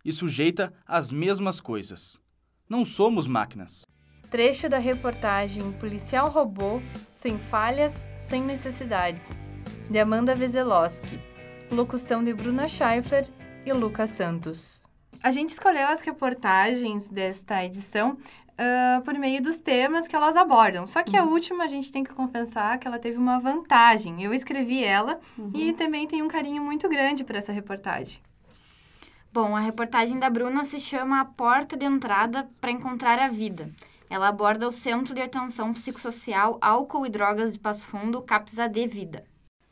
E 0.05 0.13
sujeita 0.13 0.71
às 0.85 1.09
mesmas 1.09 1.59
coisas. 1.59 2.19
Não 2.69 2.85
somos 2.85 3.25
máquinas. 3.25 3.83
Trecho 4.35 4.67
da 4.67 4.79
reportagem 4.79 5.71
Policial 5.71 6.29
Robô 6.29 6.81
Sem 7.09 7.39
Falhas, 7.39 8.05
Sem 8.17 8.41
Necessidades, 8.41 9.41
de 9.89 9.97
Amanda 9.97 10.35
Vezeloski. 10.35 11.17
Locução 11.71 12.21
de 12.21 12.33
Bruna 12.33 12.67
Scheifler 12.67 13.25
e 13.65 13.71
Lucas 13.71 14.09
Santos. 14.09 14.81
A 15.23 15.31
gente 15.31 15.51
escolheu 15.51 15.87
as 15.87 16.01
reportagens 16.01 17.07
desta 17.07 17.63
edição 17.63 18.17
uh, 18.59 19.01
por 19.05 19.13
meio 19.13 19.41
dos 19.41 19.57
temas 19.57 20.05
que 20.05 20.17
elas 20.17 20.35
abordam. 20.35 20.85
Só 20.85 21.01
que 21.01 21.15
a 21.15 21.23
última 21.23 21.63
a 21.63 21.67
gente 21.69 21.89
tem 21.89 22.03
que 22.03 22.13
confessar 22.13 22.77
que 22.77 22.89
ela 22.89 22.99
teve 22.99 23.17
uma 23.17 23.39
vantagem. 23.39 24.21
Eu 24.21 24.33
escrevi 24.33 24.83
ela 24.83 25.17
e 25.53 25.71
também 25.71 26.07
tenho 26.07 26.25
um 26.25 26.27
carinho 26.27 26.61
muito 26.61 26.89
grande 26.89 27.23
por 27.23 27.37
essa 27.37 27.53
reportagem. 27.53 28.19
Bom, 29.31 29.55
a 29.55 29.61
reportagem 29.61 30.19
da 30.19 30.29
Bruna 30.29 30.65
se 30.65 30.77
chama 30.77 31.21
A 31.21 31.25
Porta 31.25 31.77
de 31.77 31.85
Entrada 31.85 32.49
para 32.59 32.69
Encontrar 32.69 33.17
a 33.17 33.29
Vida. 33.29 33.71
Ela 34.09 34.27
aborda 34.27 34.67
o 34.67 34.71
Centro 34.71 35.15
de 35.15 35.21
Atenção 35.21 35.73
Psicossocial 35.73 36.57
Álcool 36.61 37.05
e 37.05 37.09
Drogas 37.09 37.53
de 37.53 37.59
Passo 37.59 37.85
Fundo, 37.87 38.21
CAPS-AD 38.21 38.87
Vida. 38.87 39.23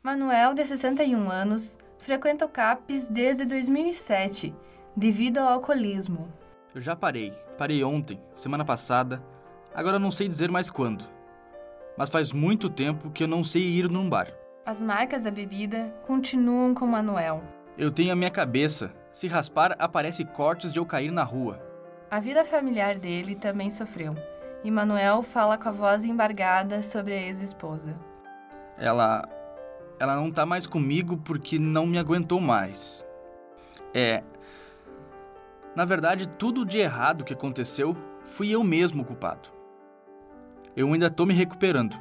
Manuel, 0.03 0.53
de 0.53 0.65
61 0.65 1.29
anos, 1.29 1.77
frequenta 1.99 2.45
o 2.45 2.49
CAPES 2.49 3.07
desde 3.07 3.45
2007, 3.45 4.53
devido 4.97 5.37
ao 5.37 5.47
alcoolismo. 5.53 6.27
Eu 6.75 6.81
já 6.81 6.95
parei. 6.95 7.31
Parei 7.57 7.83
ontem, 7.83 8.19
semana 8.35 8.65
passada. 8.65 9.23
Agora 9.73 9.99
não 9.99 10.11
sei 10.11 10.27
dizer 10.27 10.51
mais 10.51 10.69
quando. 10.69 11.05
Mas 11.97 12.09
faz 12.09 12.31
muito 12.31 12.69
tempo 12.69 13.11
que 13.11 13.23
eu 13.23 13.27
não 13.27 13.43
sei 13.43 13.61
ir 13.61 13.89
num 13.89 14.09
bar. 14.09 14.27
As 14.65 14.81
marcas 14.81 15.21
da 15.21 15.29
bebida 15.29 15.93
continuam 16.07 16.73
com 16.73 16.87
Manuel. 16.87 17.43
Eu 17.77 17.91
tenho 17.91 18.11
a 18.11 18.15
minha 18.15 18.31
cabeça. 18.31 18.91
Se 19.11 19.27
raspar, 19.27 19.75
aparece 19.77 20.25
cortes 20.25 20.73
de 20.73 20.79
eu 20.79 20.85
cair 20.85 21.11
na 21.11 21.23
rua. 21.23 21.61
A 22.13 22.19
vida 22.19 22.45
familiar 22.45 22.99
dele 22.99 23.33
também 23.33 23.71
sofreu. 23.71 24.15
E 24.63 24.69
Manuel 24.69 25.23
fala 25.23 25.57
com 25.57 25.67
a 25.67 25.71
voz 25.71 26.05
embargada 26.05 26.83
sobre 26.83 27.11
a 27.11 27.19
ex-esposa. 27.19 27.95
Ela. 28.77 29.27
Ela 29.99 30.17
não 30.17 30.31
tá 30.31 30.45
mais 30.45 30.67
comigo 30.67 31.17
porque 31.17 31.57
não 31.57 31.87
me 31.87 31.97
aguentou 31.97 32.39
mais. 32.39 33.03
É. 33.95 34.21
Na 35.75 35.85
verdade, 35.85 36.27
tudo 36.27 36.63
de 36.63 36.77
errado 36.77 37.23
que 37.23 37.33
aconteceu 37.33 37.97
fui 38.23 38.51
eu 38.51 38.63
mesmo 38.63 39.01
o 39.01 39.05
culpado. 39.05 39.49
Eu 40.75 40.93
ainda 40.93 41.09
tô 41.09 41.25
me 41.25 41.33
recuperando. 41.33 41.97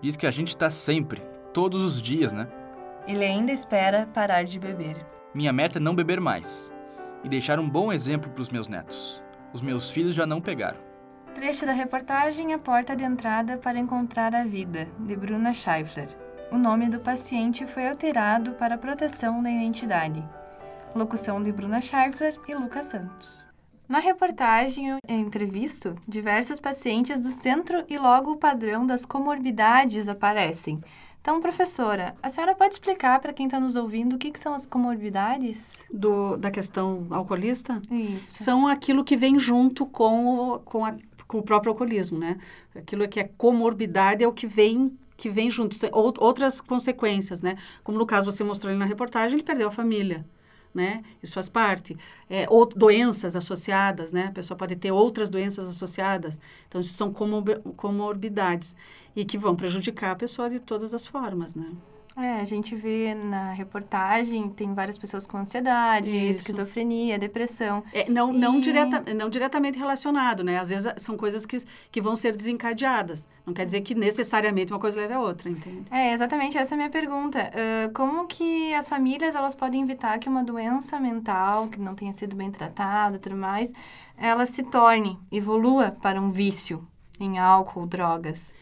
Diz 0.00 0.16
que 0.16 0.28
a 0.28 0.30
gente 0.30 0.56
tá 0.56 0.70
sempre, 0.70 1.20
todos 1.52 1.84
os 1.84 2.00
dias, 2.00 2.32
né? 2.32 2.46
Ele 3.08 3.24
ainda 3.24 3.50
espera 3.50 4.06
parar 4.06 4.44
de 4.44 4.60
beber. 4.60 5.04
Minha 5.34 5.52
meta 5.52 5.78
é 5.78 5.80
não 5.80 5.96
beber 5.96 6.20
mais 6.20 6.72
e 7.26 7.28
deixar 7.28 7.58
um 7.58 7.68
bom 7.68 7.92
exemplo 7.92 8.30
para 8.30 8.40
os 8.40 8.50
meus 8.50 8.68
netos. 8.68 9.20
Os 9.52 9.60
meus 9.60 9.90
filhos 9.90 10.14
já 10.14 10.24
não 10.24 10.40
pegaram. 10.40 10.78
Trecho 11.34 11.66
da 11.66 11.72
reportagem 11.72 12.54
A 12.54 12.58
Porta 12.58 12.94
de 12.94 13.02
Entrada 13.02 13.58
para 13.58 13.80
Encontrar 13.80 14.32
a 14.32 14.44
Vida, 14.44 14.86
de 15.00 15.16
Bruna 15.16 15.52
Scheifler. 15.52 16.08
O 16.52 16.56
nome 16.56 16.88
do 16.88 17.00
paciente 17.00 17.66
foi 17.66 17.88
alterado 17.88 18.52
para 18.52 18.78
proteção 18.78 19.42
da 19.42 19.50
identidade. 19.50 20.22
Locução 20.94 21.42
de 21.42 21.50
Bruna 21.50 21.80
Scheifler 21.80 22.38
e 22.46 22.54
Lucas 22.54 22.86
Santos. 22.86 23.44
Na 23.88 23.98
reportagem, 23.98 24.90
eu 24.90 24.98
entrevisto 25.08 25.96
diversos 26.06 26.60
pacientes 26.60 27.24
do 27.24 27.32
centro 27.32 27.84
e 27.88 27.98
logo 27.98 28.30
o 28.30 28.36
padrão 28.36 28.86
das 28.86 29.04
comorbidades 29.04 30.08
aparecem. 30.08 30.80
Então, 31.26 31.40
professora, 31.40 32.14
a 32.22 32.30
senhora 32.30 32.54
pode 32.54 32.74
explicar 32.74 33.18
para 33.18 33.32
quem 33.32 33.46
está 33.46 33.58
nos 33.58 33.74
ouvindo 33.74 34.14
o 34.14 34.16
que, 34.18 34.30
que 34.30 34.38
são 34.38 34.54
as 34.54 34.64
comorbidades? 34.64 35.72
Do, 35.92 36.36
da 36.36 36.52
questão 36.52 37.04
alcoolista? 37.10 37.82
Isso. 37.90 38.44
São 38.44 38.68
aquilo 38.68 39.02
que 39.02 39.16
vem 39.16 39.36
junto 39.36 39.84
com 39.86 40.52
o, 40.52 40.58
com, 40.60 40.84
a, 40.84 40.94
com 41.26 41.38
o 41.38 41.42
próprio 41.42 41.72
alcoolismo, 41.72 42.16
né? 42.16 42.38
Aquilo 42.76 43.08
que 43.08 43.18
é 43.18 43.24
comorbidade 43.24 44.22
é 44.22 44.28
o 44.28 44.32
que 44.32 44.46
vem 44.46 44.96
que 45.16 45.28
vem 45.28 45.50
junto, 45.50 45.76
Ou- 45.90 46.14
outras 46.18 46.60
consequências, 46.60 47.42
né? 47.42 47.56
Como 47.82 47.98
no 47.98 48.06
caso 48.06 48.30
você 48.30 48.44
mostrou 48.44 48.70
ali 48.70 48.78
na 48.78 48.84
reportagem, 48.84 49.36
ele 49.36 49.42
perdeu 49.42 49.66
a 49.66 49.72
família, 49.72 50.24
né? 50.76 51.02
Isso 51.22 51.34
faz 51.34 51.48
parte. 51.48 51.96
É, 52.30 52.46
ou 52.48 52.66
doenças 52.66 53.34
associadas, 53.34 54.12
né? 54.12 54.26
A 54.26 54.32
pessoa 54.32 54.56
pode 54.56 54.76
ter 54.76 54.92
outras 54.92 55.28
doenças 55.28 55.68
associadas. 55.68 56.38
Então, 56.68 56.80
isso 56.80 56.94
são 56.94 57.12
comorbi- 57.12 57.60
comorbidades 57.76 58.76
e 59.16 59.24
que 59.24 59.38
vão 59.38 59.56
prejudicar 59.56 60.12
a 60.12 60.16
pessoa 60.16 60.50
de 60.50 60.60
todas 60.60 60.94
as 60.94 61.06
formas, 61.06 61.54
né? 61.54 61.72
É, 62.18 62.40
a 62.40 62.44
gente 62.46 62.74
vê 62.74 63.14
na 63.14 63.52
reportagem, 63.52 64.48
tem 64.48 64.72
várias 64.72 64.96
pessoas 64.96 65.26
com 65.26 65.36
ansiedade, 65.36 66.10
Isso. 66.10 66.40
esquizofrenia, 66.40 67.18
depressão. 67.18 67.84
É, 67.92 68.08
não, 68.08 68.32
não, 68.32 68.56
E- 68.58 68.62
direta, 68.62 69.14
não 69.14 69.28
diretamente 69.28 69.78
relacionado, 69.78 70.42
né? 70.42 70.58
Às 70.58 70.70
vezes 70.70 70.90
são 70.96 71.14
coisas 71.16 71.44
que, 71.44 71.58
que 71.92 72.00
vão 72.00 72.16
ser 72.16 72.34
desencadeadas. 72.34 73.28
Não 73.44 73.52
quer 73.52 73.66
dizer 73.66 73.82
que 73.82 73.94
necessariamente 73.94 74.72
uma 74.72 74.78
coisa 74.80 74.98
leve 74.98 75.12
a 75.12 75.20
outra, 75.20 75.50
entende? 75.50 75.84
É, 75.90 76.14
exatamente, 76.14 76.56
essa 76.56 76.72
é 76.72 76.76
a 76.76 76.78
minha 76.78 76.90
pergunta. 76.90 77.50
Ah, 77.54 77.90
como 77.92 78.26
que 78.26 78.72
as 78.72 78.88
famílias, 78.88 79.34
elas 79.34 79.54
podem 79.54 79.82
evitar 79.82 80.18
que 80.18 80.28
uma 80.28 80.42
doença 80.42 80.98
mental, 80.98 81.68
que 81.68 81.78
não 81.78 81.94
tenha 81.94 82.14
sido 82.14 82.34
bem 82.34 82.50
tratada 82.50 83.16
e 83.16 83.18
tudo 83.18 83.36
mais, 83.36 83.72
ela 84.16 84.46
se 84.46 84.62
torne, 84.62 85.18
evolua 85.30 85.90
para 85.90 86.18
um 86.18 86.30
vício 86.30 86.86
em 87.20 87.38
álcool, 87.38 87.86
drogas? 87.86 88.54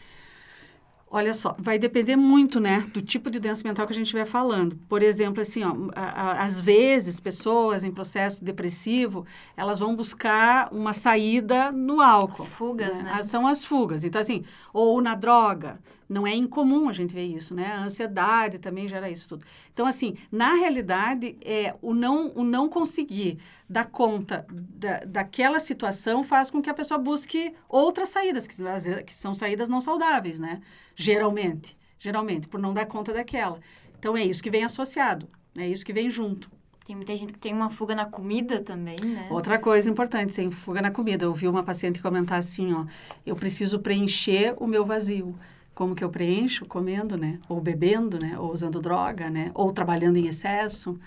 Olha 1.17 1.33
só, 1.33 1.55
vai 1.57 1.79
depender 1.79 2.17
muito, 2.17 2.59
né, 2.59 2.85
do 2.93 3.01
tipo 3.01 3.31
de 3.31 3.39
doença 3.39 3.65
mental 3.65 3.85
que 3.87 3.93
a 3.93 3.95
gente 3.95 4.07
estiver 4.07 4.25
falando. 4.25 4.77
Por 4.89 5.01
exemplo, 5.01 5.41
assim, 5.41 5.63
ó, 5.63 5.73
a, 5.95 6.01
a, 6.03 6.43
às 6.43 6.59
vezes, 6.59 7.21
pessoas 7.21 7.85
em 7.85 7.91
processo 7.91 8.43
depressivo, 8.43 9.25
elas 9.55 9.79
vão 9.79 9.95
buscar 9.95 10.67
uma 10.73 10.91
saída 10.91 11.71
no 11.71 12.01
álcool. 12.01 12.43
As 12.43 12.49
fugas, 12.49 12.97
né? 12.97 13.11
As- 13.13 13.27
São 13.27 13.47
as 13.47 13.63
fugas. 13.63 14.03
Então, 14.03 14.19
assim, 14.19 14.43
ou 14.73 15.01
na 15.01 15.15
droga. 15.15 15.79
Não 16.07 16.25
é 16.25 16.35
incomum 16.35 16.87
a 16.87 16.93
gente 16.93 17.13
ver 17.13 17.25
isso, 17.25 17.55
né? 17.55 17.73
A 17.73 17.83
ansiedade 17.83 18.59
também 18.59 18.87
gera 18.87 19.09
isso 19.09 19.27
tudo. 19.27 19.45
Então, 19.73 19.87
assim, 19.87 20.15
na 20.31 20.53
realidade, 20.53 21.35
é, 21.43 21.75
o, 21.81 21.93
não, 21.93 22.31
o 22.35 22.43
não 22.43 22.69
conseguir 22.69 23.39
dar 23.67 23.85
conta 23.85 24.45
da, 24.51 24.99
daquela 24.99 25.59
situação 25.59 26.23
faz 26.23 26.51
com 26.51 26.61
que 26.61 26.69
a 26.69 26.73
pessoa 26.73 26.97
busque 26.99 27.53
outras 27.67 28.09
saídas, 28.09 28.47
que, 28.47 28.55
que 29.03 29.13
são 29.13 29.33
saídas 29.33 29.67
não 29.67 29.81
saudáveis, 29.81 30.39
né? 30.39 30.61
Geralmente. 30.95 31.77
Geralmente, 31.97 32.47
por 32.47 32.59
não 32.59 32.73
dar 32.73 32.85
conta 32.85 33.11
daquela. 33.13 33.59
Então, 33.97 34.15
é 34.15 34.23
isso 34.23 34.43
que 34.43 34.51
vem 34.51 34.63
associado. 34.63 35.27
É 35.57 35.67
isso 35.67 35.85
que 35.85 35.93
vem 35.93 36.09
junto. 36.09 36.51
Tem 36.85 36.95
muita 36.95 37.17
gente 37.17 37.33
que 37.33 37.39
tem 37.39 37.51
uma 37.51 37.71
fuga 37.71 37.95
na 37.95 38.05
comida 38.05 38.61
também, 38.61 38.95
né? 39.03 39.25
Outra 39.31 39.57
coisa 39.57 39.89
importante, 39.89 40.33
tem 40.33 40.51
fuga 40.51 40.83
na 40.83 40.91
comida. 40.91 41.25
Eu 41.25 41.29
ouvi 41.29 41.47
uma 41.47 41.63
paciente 41.63 41.99
comentar 41.99 42.37
assim, 42.37 42.71
ó, 42.73 42.85
eu 43.25 43.35
preciso 43.35 43.79
preencher 43.79 44.53
o 44.59 44.67
meu 44.67 44.85
vazio. 44.85 45.35
Como 45.75 45.93
que 45.93 46.03
eu 46.03 46.09
preencho? 46.09 46.65
Comendo, 46.65 47.17
né? 47.17 47.37
Ou 47.49 47.59
bebendo, 47.61 48.17
né? 48.17 48.39
Ou 48.39 48.51
usando 48.51 48.79
droga, 48.81 49.29
né? 49.29 49.51
Ou 49.53 49.71
trabalhando 49.71 50.15
em 50.17 50.27
excesso, 50.27 50.97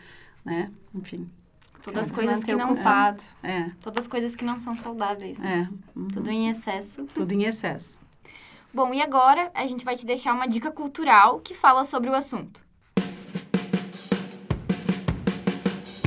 né? 0.44 0.70
Enfim, 0.94 1.28
Todas 1.83 2.02
as 2.02 2.09
Se 2.09 2.14
coisas 2.14 2.44
que 2.44 2.54
não 2.54 2.72
ocupado. 2.72 3.22
é, 3.42 3.70
Todas 3.81 4.04
as 4.04 4.09
coisas 4.09 4.35
que 4.37 4.44
não 4.44 4.61
são 4.61 4.76
saudáveis, 4.76 5.38
né? 5.38 5.66
é. 5.70 5.98
uhum. 5.98 6.09
Tudo 6.09 6.31
em 6.31 6.50
excesso. 6.50 7.04
Tudo 7.14 7.33
em 7.33 7.44
excesso. 7.44 7.98
Bom, 8.74 8.92
e 8.92 9.00
agora 9.00 9.50
a 9.54 9.66
gente 9.66 9.85
vai 9.87 9.96
te 9.96 10.04
deixar 10.04 10.35
uma 10.35 10.46
dica 10.46 10.70
cultural 10.70 11.40
que 11.40 11.54
fala 11.54 11.85
sobre 11.87 12.11
o 12.11 12.14
assunto. 12.14 12.62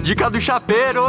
Dica 0.04 0.30
do 0.30 0.40
chapeiro. 0.40 1.04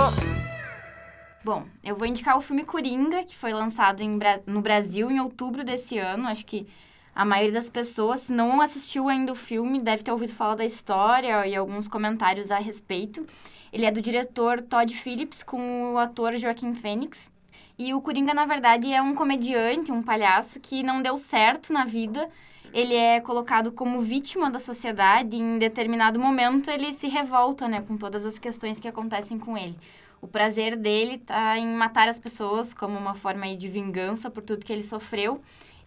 Bom, 1.45 1.67
eu 1.83 1.97
vou 1.97 2.07
indicar 2.07 2.39
o 2.39 2.41
filme 2.41 2.65
Coringa, 2.65 3.25
que 3.25 3.37
foi 3.37 3.53
lançado 3.53 4.01
em 4.01 4.17
Bra- 4.17 4.41
no 4.47 4.61
Brasil 4.63 5.11
em 5.11 5.19
outubro 5.21 5.65
desse 5.65 5.99
ano. 5.99 6.29
Acho 6.29 6.47
que 6.47 6.67
a 7.15 7.25
maioria 7.25 7.53
das 7.53 7.69
pessoas, 7.69 8.21
se 8.21 8.33
não 8.33 8.61
assistiu 8.61 9.09
ainda 9.09 9.33
o 9.33 9.37
filme, 9.37 9.81
deve 9.81 10.03
ter 10.03 10.11
ouvido 10.11 10.33
falar 10.33 10.55
da 10.55 10.65
história 10.65 11.47
e 11.47 11.55
alguns 11.55 11.87
comentários 11.87 12.51
a 12.51 12.59
respeito. 12.59 13.27
Ele 13.73 13.85
é 13.85 13.91
do 13.91 14.01
diretor 14.01 14.63
Todd 14.63 14.95
Phillips 14.95 15.43
com 15.43 15.93
o 15.93 15.99
ator 15.99 16.37
Joaquim 16.37 16.75
Phoenix. 16.75 17.31
E 17.79 17.93
o 17.93 18.01
Coringa, 18.01 18.33
na 18.33 18.47
verdade, 18.47 18.93
é 18.93 19.03
um 19.03 19.15
comediante, 19.15 19.93
um 19.93 20.03
palhaço 20.03 20.61
que 20.61 20.83
não 20.83 21.03
deu 21.03 21.17
certo 21.19 21.73
na 21.73 21.85
vida. 21.85 22.29
Ele 22.73 22.95
é 22.95 23.21
colocado 23.21 23.73
como 23.73 24.01
vítima 24.01 24.51
da 24.51 24.59
sociedade 24.59 25.37
e 25.37 25.41
em 25.41 25.59
determinado 25.59 26.19
momento 26.19 26.71
ele 26.71 26.93
se 26.95 27.09
revolta, 27.09 27.69
né, 27.69 27.83
com 27.83 27.97
todas 27.99 28.25
as 28.25 28.39
questões 28.39 28.79
que 28.79 28.89
acontecem 28.89 29.39
com 29.39 29.57
ele. 29.59 29.77
O 30.23 30.29
prazer 30.29 30.77
dele 30.77 31.19
tá 31.19 31.59
em 31.59 31.67
matar 31.67 32.09
as 32.09 32.19
pessoas 32.19 32.73
como 32.73 32.97
uma 32.97 33.13
forma 33.13 33.55
de 33.57 33.69
vingança 33.69 34.31
por 34.31 34.43
tudo 34.43 34.65
que 34.65 34.73
ele 34.73 34.83
sofreu. 34.83 35.43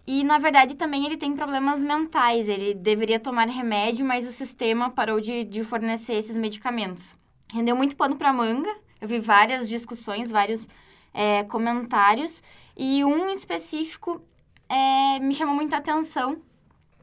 E, 0.08 0.24
na 0.24 0.38
verdade, 0.38 0.76
também 0.76 1.06
ele 1.06 1.18
tem 1.18 1.36
problemas 1.36 1.84
mentais. 1.84 2.48
Ele 2.48 2.74
deveria 2.74 3.20
tomar 3.20 3.48
remédio, 3.48 4.06
mas 4.06 4.28
o 4.28 4.32
sistema 4.32 4.90
parou 4.90 5.20
de, 5.20 5.44
de 5.44 5.64
fornecer 5.64 6.14
esses 6.14 6.38
medicamentos. 6.38 7.16
Rendeu 7.52 7.76
muito 7.76 7.96
pano 7.96 8.16
para 8.16 8.32
manga. 8.32 8.74
Eu 9.02 9.08
vi 9.08 9.20
várias 9.20 9.68
discussões, 9.68 10.32
vários 10.32 10.68
é, 11.14 11.44
comentários. 11.46 12.44
E 12.78 13.04
um 13.04 13.30
específico 13.30 14.22
é, 14.70 15.20
me 15.20 15.34
chamou 15.34 15.56
muita 15.56 15.78
atenção, 15.78 16.42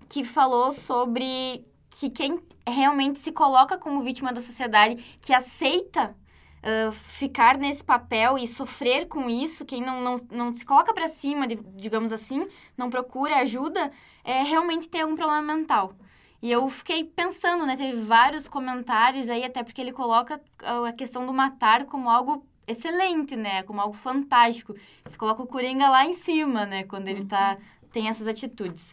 que 0.09 0.23
falou 0.23 0.73
sobre 0.73 1.65
que 1.91 2.11
quem 2.11 2.39
realmente 2.67 3.19
se 3.19 3.33
coloca 3.33 3.77
como 3.77 4.03
vítima 4.03 4.33
da 4.33 4.41
sociedade, 4.41 4.97
que 5.21 5.33
aceita 5.33 6.15
ah, 6.63 6.93
ficar 6.93 7.59
nesse 7.59 7.83
papel 7.85 8.39
e 8.39 8.47
sofrer 8.47 9.07
com 9.09 9.29
isso, 9.29 9.65
quem 9.65 9.81
não, 9.83 10.01
não, 10.01 10.17
não 10.31 10.53
se 10.53 10.65
coloca 10.65 10.93
para 10.95 11.09
cima, 11.09 11.47
de- 11.47 11.57
digamos 11.77 12.13
assim, 12.13 12.47
não 12.77 12.91
procura 12.91 13.37
ajuda, 13.39 13.91
é, 14.25 14.43
realmente 14.43 14.89
tem 14.89 15.03
algum 15.03 15.17
problema 15.17 15.43
mental. 15.43 15.95
E 16.41 16.51
eu 16.51 16.69
fiquei 16.69 17.05
pensando, 17.05 17.65
né? 17.65 17.77
Teve 17.77 18.01
vários 18.03 18.49
comentários 18.49 19.29
aí, 19.31 19.45
até 19.45 19.63
porque 19.63 19.81
ele 19.81 19.93
coloca 19.93 20.41
a 20.89 20.93
questão 20.93 21.25
do 21.25 21.33
matar 21.33 21.85
como 21.87 22.11
algo 22.11 22.45
excelente, 22.67 23.37
né? 23.37 23.63
Como 23.63 23.81
algo 23.81 23.95
fantástico. 23.95 24.75
Eles 25.05 25.17
colocam 25.17 25.45
o 25.45 25.49
Coringa 25.49 25.89
lá 25.89 26.05
em 26.05 26.15
cima, 26.15 26.67
né? 26.67 26.83
Quando 26.85 27.07
ele 27.09 27.25
tá, 27.25 27.59
tem 27.93 28.09
essas 28.09 28.27
atitudes. 28.27 28.93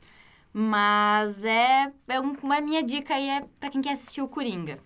Mas 0.54 1.44
é, 1.44 1.92
é 2.08 2.20
um- 2.22 2.36
uma 2.44 2.62
minha 2.62 2.84
dica 2.84 3.16
aí 3.16 3.30
é 3.30 3.42
para 3.60 3.70
quem 3.70 3.82
quer 3.82 3.94
assistir 3.94 4.22
o 4.22 4.28
Coringa. 4.28 4.80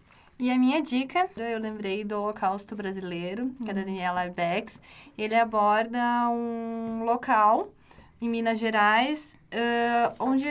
E 0.44 0.52
a 0.52 0.60
minha 0.60 0.82
dica, 0.82 1.30
eu 1.38 1.58
lembrei 1.58 2.04
do 2.04 2.22
Holocausto 2.22 2.76
Brasileiro, 2.76 3.56
que 3.64 3.72
é 3.72 3.74
da 3.74 3.80
Daniela 3.80 4.24
Arbex. 4.24 4.82
Ele 5.18 5.36
aborda 5.36 5.98
um 6.30 7.06
local 7.06 7.70
em 8.20 8.28
Minas 8.28 8.60
Gerais, 8.60 9.38
ãh, 9.54 10.14
onde 10.20 10.46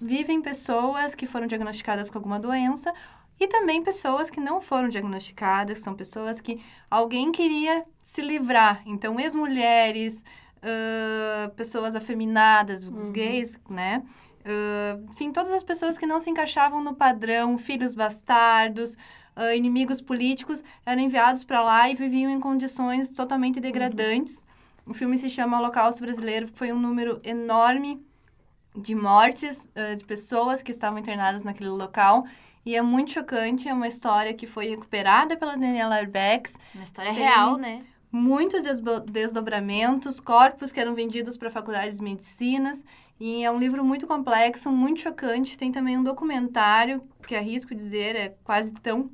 vivem 0.00 0.40
pessoas 0.40 1.16
que 1.16 1.26
foram 1.26 1.48
diagnosticadas 1.48 2.08
com 2.08 2.18
alguma 2.18 2.38
doença 2.38 2.94
e 3.40 3.48
também 3.48 3.82
pessoas 3.82 4.30
que 4.30 4.38
não 4.38 4.60
foram 4.60 4.88
diagnosticadas, 4.88 5.80
são 5.80 5.96
pessoas 5.96 6.40
que 6.40 6.62
alguém 6.88 7.32
queria 7.32 7.84
se 8.04 8.22
livrar. 8.22 8.82
Então, 8.86 9.18
ex-mulheres, 9.18 10.22
ãh, 10.62 11.50
pessoas 11.56 11.96
afeminadas, 11.96 12.86
os 12.86 13.10
gays, 13.10 13.58
né? 13.68 14.04
Ãh, 14.46 15.04
enfim, 15.10 15.32
todas 15.32 15.52
as 15.52 15.64
pessoas 15.64 15.98
que 15.98 16.06
não 16.06 16.20
se 16.20 16.30
encaixavam 16.30 16.84
no 16.84 16.94
padrão, 16.94 17.58
filhos 17.58 17.94
bastardos, 17.94 18.96
ah, 19.36 19.54
inimigos 19.54 20.00
políticos, 20.00 20.62
eram 20.84 21.02
enviados 21.02 21.44
para 21.44 21.62
lá 21.62 21.90
e 21.90 21.94
viviam 21.94 22.30
em 22.30 22.40
condições 22.40 23.10
totalmente 23.10 23.60
degradantes. 23.60 24.44
O 24.86 24.92
filme 24.94 25.16
se 25.16 25.30
chama 25.30 25.58
Holocausto 25.58 26.02
Brasileiro, 26.02 26.48
foi 26.54 26.72
um 26.72 26.78
número 26.78 27.20
enorme 27.24 28.04
de 28.76 28.94
mortes 28.94 29.68
ah, 29.74 29.94
de 29.94 30.04
pessoas 30.04 30.62
que 30.62 30.70
estavam 30.70 30.98
internadas 30.98 31.42
naquele 31.42 31.70
local. 31.70 32.24
E 32.66 32.74
é 32.74 32.80
muito 32.80 33.12
chocante, 33.12 33.68
é 33.68 33.74
uma 33.74 33.86
história 33.88 34.32
que 34.32 34.46
foi 34.46 34.68
recuperada 34.68 35.36
pela 35.36 35.54
Daniela 35.56 35.96
Arbex, 35.96 36.54
Uma 36.74 36.84
história 36.84 37.12
Tem- 37.12 37.22
real, 37.22 37.56
né? 37.58 37.84
muitos 38.10 38.62
desdobramentos, 39.10 40.20
corpos 40.20 40.70
que 40.72 40.78
eram 40.80 40.94
vendidos 40.94 41.36
para 41.36 41.50
faculdades 41.50 41.98
de 41.98 42.04
medicinas. 42.04 42.84
E 43.20 43.44
é 43.44 43.50
um 43.50 43.58
livro 43.58 43.84
muito 43.84 44.06
complexo, 44.06 44.70
muito 44.70 45.00
chocante. 45.00 45.56
Tem 45.56 45.70
também 45.70 45.96
um 45.96 46.02
documentário, 46.02 47.02
que 47.26 47.34
arrisco 47.34 47.74
dizer 47.74 48.16
é 48.16 48.34
quase 48.44 48.72
tão 48.72 49.10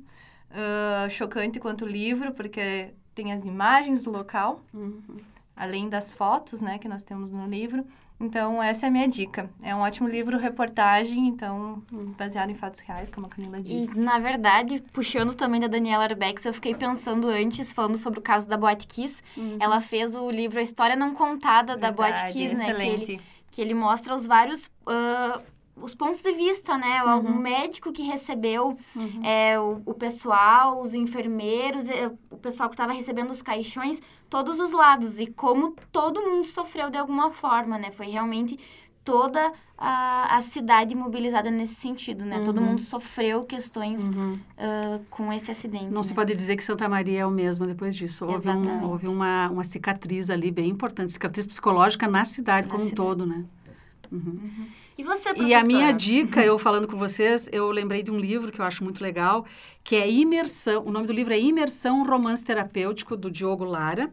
ah, 0.53 1.07
chocante 1.09 1.59
quanto 1.59 1.85
o 1.85 1.87
livro, 1.87 2.33
porque 2.33 2.93
tem 3.15 3.31
as 3.31 3.45
imagens 3.45 4.03
do 4.03 4.11
local, 4.11 4.61
além 5.55 5.89
das 5.89 6.13
fotos 6.13 6.61
né, 6.61 6.77
que 6.77 6.87
nós 6.87 7.03
temos 7.03 7.31
no 7.31 7.47
livro. 7.47 7.85
Então, 8.19 8.61
essa 8.61 8.85
é 8.85 8.89
a 8.89 8.91
minha 8.91 9.07
dica. 9.07 9.49
É 9.63 9.75
um 9.75 9.79
ótimo 9.79 10.07
livro, 10.07 10.37
reportagem, 10.37 11.27
então, 11.27 11.81
baseado 12.15 12.51
em 12.51 12.53
fatos 12.53 12.79
reais, 12.81 13.09
como 13.09 13.25
a 13.25 13.29
Camila 13.29 13.57
E, 13.57 13.63
disse. 13.63 13.99
na 13.99 14.19
verdade, 14.19 14.83
puxando 14.93 15.33
também 15.33 15.59
da 15.59 15.65
Daniela 15.65 16.03
Arbex, 16.03 16.45
eu 16.45 16.53
fiquei 16.53 16.75
pensando 16.75 17.27
antes, 17.27 17.73
falando 17.73 17.97
sobre 17.97 18.19
o 18.19 18.21
caso 18.21 18.47
da 18.47 18.55
Boate 18.55 18.85
Kiss. 18.85 19.23
Ela 19.59 19.81
fez 19.81 20.13
o 20.13 20.29
livro 20.29 20.59
A 20.59 20.61
História 20.61 20.95
Não 20.95 21.15
Contada 21.15 21.75
da 21.75 21.91
Boate 21.91 22.11
Verdade, 22.11 22.33
Kiss, 22.33 22.55
né? 22.55 22.65
Que 22.65 22.71
Excelente. 22.71 23.11
ele, 23.13 23.21
que 23.51 23.61
ele 23.61 23.73
mostra 23.75 24.15
os 24.15 24.25
vários... 24.25 24.69
ah, 24.87 25.41
os 25.83 25.95
pontos 25.95 26.21
de 26.21 26.31
vista, 26.33 26.77
né? 26.77 27.01
O 27.03 27.07
Uhum. 27.21 27.39
médico 27.39 27.91
que 27.91 28.03
recebeu 28.03 28.77
é, 29.23 29.59
o, 29.59 29.81
o 29.85 29.93
pessoal, 29.95 30.79
os 30.79 30.93
enfermeiros, 30.93 31.89
é, 31.89 32.11
o 32.29 32.37
pessoal 32.37 32.69
que 32.69 32.75
estava 32.75 32.93
recebendo 32.93 33.31
os 33.31 33.41
caixões, 33.41 33.99
todos 34.29 34.59
os 34.59 34.71
lados. 34.73 35.17
E 35.17 35.25
como 35.27 35.73
todo 35.91 36.21
mundo 36.21 36.45
sofreu 36.45 36.89
de 36.91 36.97
alguma 36.99 37.31
forma, 37.31 37.79
né? 37.79 37.89
Foi 37.89 38.05
realmente 38.07 38.59
toda 39.03 39.51
a, 39.77 40.37
a 40.37 40.41
cidade 40.41 40.93
mobilizada 40.93 41.49
nesse 41.49 41.75
sentido, 41.75 42.23
né? 42.23 42.41
Todo 42.45 42.61
mundo 42.61 42.81
sofreu 42.81 43.43
questões 43.43 44.01
ah, 44.57 44.99
com 45.09 45.33
esse 45.33 45.49
acidente. 45.49 45.85
Não 45.85 46.03
se 46.03 46.09
né? 46.09 46.15
pode 46.15 46.35
dizer 46.35 46.55
que 46.55 46.63
Santa 46.63 46.87
Maria 46.87 47.21
é 47.21 47.25
o 47.25 47.31
mesmo 47.31 47.65
depois 47.65 47.95
disso. 47.95 48.25
Houve, 48.25 48.47
um- 48.49 48.83
houve 48.83 49.07
uma, 49.07 49.49
uma 49.49 49.63
cicatriz 49.63 50.29
ali 50.29 50.51
bem 50.51 50.69
importante, 50.69 51.13
cicatriz 51.13 51.47
psicológica 51.47 52.07
na 52.07 52.25
cidade 52.25 52.67
Na 52.67 52.71
como 52.73 52.83
um 52.83 52.89
cidade. 52.89 53.07
todo, 53.07 53.25
né? 53.25 53.43
E 54.97 55.03
você, 55.03 55.23
professora? 55.23 55.47
E 55.47 55.53
a 55.53 55.63
minha 55.63 55.91
dica, 55.93 56.43
eu 56.43 56.59
falando 56.59 56.87
com 56.87 56.97
vocês, 56.97 57.49
eu 57.51 57.71
lembrei 57.71 58.03
de 58.03 58.11
um 58.11 58.19
livro 58.19 58.51
que 58.51 58.59
eu 58.59 58.65
acho 58.65 58.83
muito 58.83 59.01
legal, 59.01 59.45
que 59.83 59.95
é 59.95 60.09
Imersão. 60.09 60.83
O 60.85 60.91
nome 60.91 61.07
do 61.07 61.13
livro 61.13 61.33
é 61.33 61.39
Imersão, 61.39 62.01
um 62.01 62.05
Romance 62.05 62.43
Terapêutico, 62.43 63.15
do 63.15 63.31
Diogo 63.31 63.63
Lara. 63.63 64.11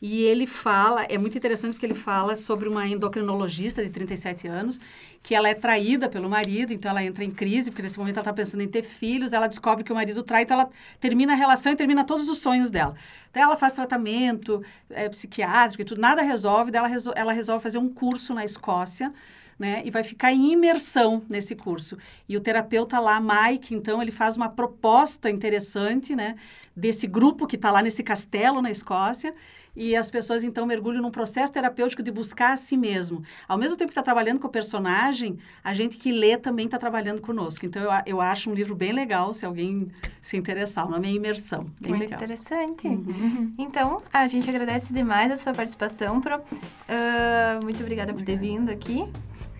E 0.00 0.22
ele 0.24 0.46
fala, 0.46 1.04
é 1.04 1.16
muito 1.16 1.36
interessante 1.38 1.72
porque 1.72 1.86
ele 1.86 1.94
fala 1.94 2.36
sobre 2.36 2.68
uma 2.68 2.86
endocrinologista 2.86 3.82
de 3.82 3.88
37 3.88 4.46
anos, 4.46 4.78
que 5.22 5.34
ela 5.34 5.48
é 5.48 5.54
traída 5.54 6.08
pelo 6.08 6.28
marido, 6.28 6.72
então 6.72 6.90
ela 6.90 7.02
entra 7.02 7.24
em 7.24 7.30
crise, 7.30 7.70
porque 7.70 7.82
nesse 7.82 7.98
momento 7.98 8.16
ela 8.16 8.22
está 8.22 8.32
pensando 8.32 8.60
em 8.60 8.68
ter 8.68 8.82
filhos, 8.82 9.32
ela 9.32 9.46
descobre 9.46 9.82
que 9.82 9.92
o 9.92 9.94
marido 9.94 10.22
trai, 10.22 10.42
então 10.42 10.60
ela 10.60 10.70
termina 11.00 11.32
a 11.32 11.36
relação 11.36 11.72
e 11.72 11.76
termina 11.76 12.04
todos 12.04 12.28
os 12.28 12.38
sonhos 12.38 12.70
dela. 12.70 12.94
Então 13.30 13.42
ela 13.42 13.56
faz 13.56 13.72
tratamento 13.72 14.62
é, 14.90 15.08
psiquiátrico 15.08 15.82
e 15.82 15.84
tudo, 15.84 16.00
nada 16.00 16.22
resolve, 16.22 16.70
daí 16.70 16.78
ela, 16.80 16.88
resol- 16.88 17.14
ela 17.16 17.32
resolve 17.32 17.62
fazer 17.62 17.78
um 17.78 17.88
curso 17.88 18.34
na 18.34 18.44
Escócia, 18.44 19.12
né? 19.58 19.82
E 19.84 19.90
vai 19.90 20.04
ficar 20.04 20.32
em 20.32 20.52
imersão 20.52 21.22
nesse 21.28 21.54
curso. 21.54 21.96
E 22.28 22.36
o 22.36 22.40
terapeuta 22.40 22.98
lá, 22.98 23.20
Mike, 23.20 23.74
então, 23.74 24.02
ele 24.02 24.12
faz 24.12 24.36
uma 24.36 24.48
proposta 24.48 25.30
interessante, 25.30 26.14
né? 26.14 26.36
Desse 26.74 27.06
grupo 27.06 27.46
que 27.46 27.56
está 27.56 27.70
lá 27.70 27.80
nesse 27.82 28.02
castelo 28.02 28.60
na 28.60 28.70
Escócia. 28.70 29.34
E 29.74 29.94
as 29.94 30.10
pessoas, 30.10 30.42
então, 30.42 30.64
mergulham 30.64 31.02
num 31.02 31.10
processo 31.10 31.52
terapêutico 31.52 32.02
de 32.02 32.10
buscar 32.10 32.52
a 32.52 32.56
si 32.56 32.76
mesmo. 32.78 33.22
Ao 33.46 33.58
mesmo 33.58 33.76
tempo 33.76 33.88
que 33.88 33.92
está 33.92 34.02
trabalhando 34.02 34.40
com 34.40 34.46
o 34.46 34.50
personagem, 34.50 35.36
a 35.62 35.74
gente 35.74 35.98
que 35.98 36.10
lê 36.10 36.38
também 36.38 36.64
está 36.64 36.78
trabalhando 36.78 37.20
conosco. 37.20 37.66
Então, 37.66 37.82
eu, 37.82 37.90
eu 38.06 38.20
acho 38.20 38.50
um 38.50 38.54
livro 38.54 38.74
bem 38.74 38.92
legal, 38.92 39.34
se 39.34 39.44
alguém 39.44 39.88
se 40.22 40.36
interessar. 40.36 40.86
O 40.86 40.90
nome 40.90 41.08
é 41.08 41.12
Imersão. 41.12 41.60
Bem 41.80 41.90
Muito 41.90 42.00
legal. 42.00 42.18
interessante. 42.18 42.86
Então, 43.58 43.98
a 44.12 44.26
gente 44.26 44.48
agradece 44.48 44.92
demais 44.92 45.30
a 45.30 45.36
sua 45.36 45.52
participação, 45.52 46.20
Pro. 46.20 46.40
Ah, 46.88 47.58
muito 47.62 47.80
obrigada 47.80 48.12
por 48.12 48.22
ter 48.22 48.38
vindo 48.38 48.70
aqui. 48.70 49.08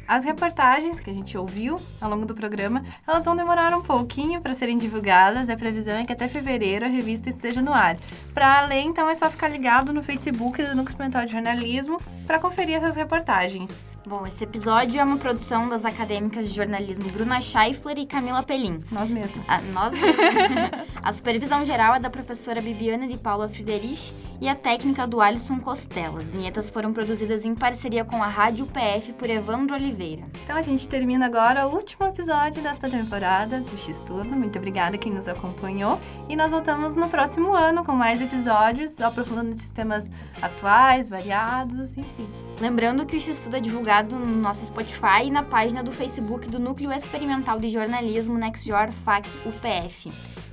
As 0.07 0.25
reportagens 0.25 1.01
que 1.01 1.11
a 1.11 1.14
gente 1.14 1.37
ouviu 1.37 1.81
ao 2.01 2.09
longo 2.09 2.25
do 2.25 2.35
programa, 2.35 2.85
elas 3.07 3.25
vão 3.25 3.35
demorar 3.35 3.75
um 3.77 3.83
pouquinho 3.83 4.40
para 4.40 4.55
serem 4.55 4.79
divulgadas. 4.79 5.51
A 5.51 5.57
previsão 5.57 5.95
é 5.95 6.05
que 6.05 6.12
até 6.12 6.29
fevereiro 6.29 6.85
a 6.85 6.88
revista 6.88 7.31
esteja 7.31 7.61
no 7.61 7.73
ar. 7.73 7.97
Para 8.33 8.66
ler, 8.66 8.83
então, 8.83 9.11
é 9.11 9.14
só 9.14 9.29
ficar 9.29 9.49
ligado 9.49 9.92
no 9.92 10.03
Facebook 10.03 10.62
do 10.62 10.77
Núcleo 10.77 10.88
Experimental 10.88 11.25
de 11.25 11.33
Jornalismo 11.33 12.01
para 12.27 12.38
conferir 12.38 12.77
essas 12.77 12.95
reportagens. 12.95 13.96
Bom, 14.07 14.25
esse 14.25 14.45
episódio 14.45 15.01
é 15.01 15.03
uma 15.03 15.16
produção 15.16 15.69
das 15.69 15.85
acadêmicas 15.85 16.49
de 16.49 16.55
jornalismo 16.55 17.11
Bruna 17.11 17.40
Scheifler 17.40 17.99
e 17.99 18.07
Camila 18.07 18.40
Pelim. 18.40 18.79
Nós 18.92 19.11
mesmos. 19.11 19.49
A, 19.49 19.61
nós 19.73 19.92
mesmas. 19.95 20.87
a 21.03 21.12
supervisão 21.12 21.64
geral 21.64 21.92
é 21.92 21.99
da 21.99 22.09
professora 22.09 22.62
Bibiana 22.62 23.09
de 23.09 23.19
Paula 23.19 23.49
Friderich 23.49 24.14
e 24.40 24.49
a 24.49 24.55
técnica 24.55 25.09
do 25.09 25.21
Alisson 25.21 25.59
Costela. 25.59 26.21
As 26.21 26.31
vinhetas 26.31 26.71
foram 26.71 26.92
produzidas 26.92 27.45
em 27.45 27.53
parceria 27.53 28.05
com 28.05 28.23
a 28.23 28.29
Rádio 28.29 28.64
PF 28.66 29.12
por 29.14 29.29
Evandro 29.29 29.75
Oliveira. 29.75 30.23
Então 30.45 30.57
a 30.57 30.62
gente 30.62 30.88
termina 30.88 31.27
agora 31.27 31.66
o 31.66 31.75
último 31.75 32.07
episódio 32.07 32.62
desta 32.62 32.88
temporada 32.88 33.61
do 33.61 33.77
X 33.77 33.99
Tudo. 34.07 34.25
Muito 34.25 34.57
obrigada 34.57 34.97
quem 34.97 35.12
nos 35.12 35.27
acompanhou. 35.27 35.99
E 36.29 36.37
nós 36.37 36.53
voltamos 36.53 36.95
no 36.95 37.09
próximo 37.09 37.57
ano 37.57 37.85
com 37.85 37.90
mais 37.90 38.23
episódios, 38.23 39.01
aprofundando 39.01 39.53
esses 39.53 39.73
temas 39.73 40.09
atuais, 40.40 41.09
variados, 41.09 41.97
enfim. 41.97 42.46
Lembrando 42.61 43.05
que 43.05 43.16
o 43.16 43.21
X-Estudo 43.21 43.57
é 43.57 43.61
divulgado 43.61 44.19
no 44.19 44.27
nosso 44.27 44.64
Spotify 44.64 45.27
e 45.27 45.31
na 45.31 45.42
página 45.42 45.83
do 45.83 45.92
Facebook 45.92 46.49
do 46.49 46.59
Núcleo 46.59 46.90
Experimental 46.90 47.61
de 47.61 47.69
Jornalismo 47.69 48.38
NextJor 48.38 48.90
FAC 48.90 49.29
UPF. 49.45 50.11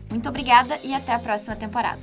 Muito 0.10 0.28
obrigada 0.28 0.78
e 0.84 0.94
até 0.94 1.14
a 1.14 1.20
próxima 1.20 1.56
temporada. 1.56 2.02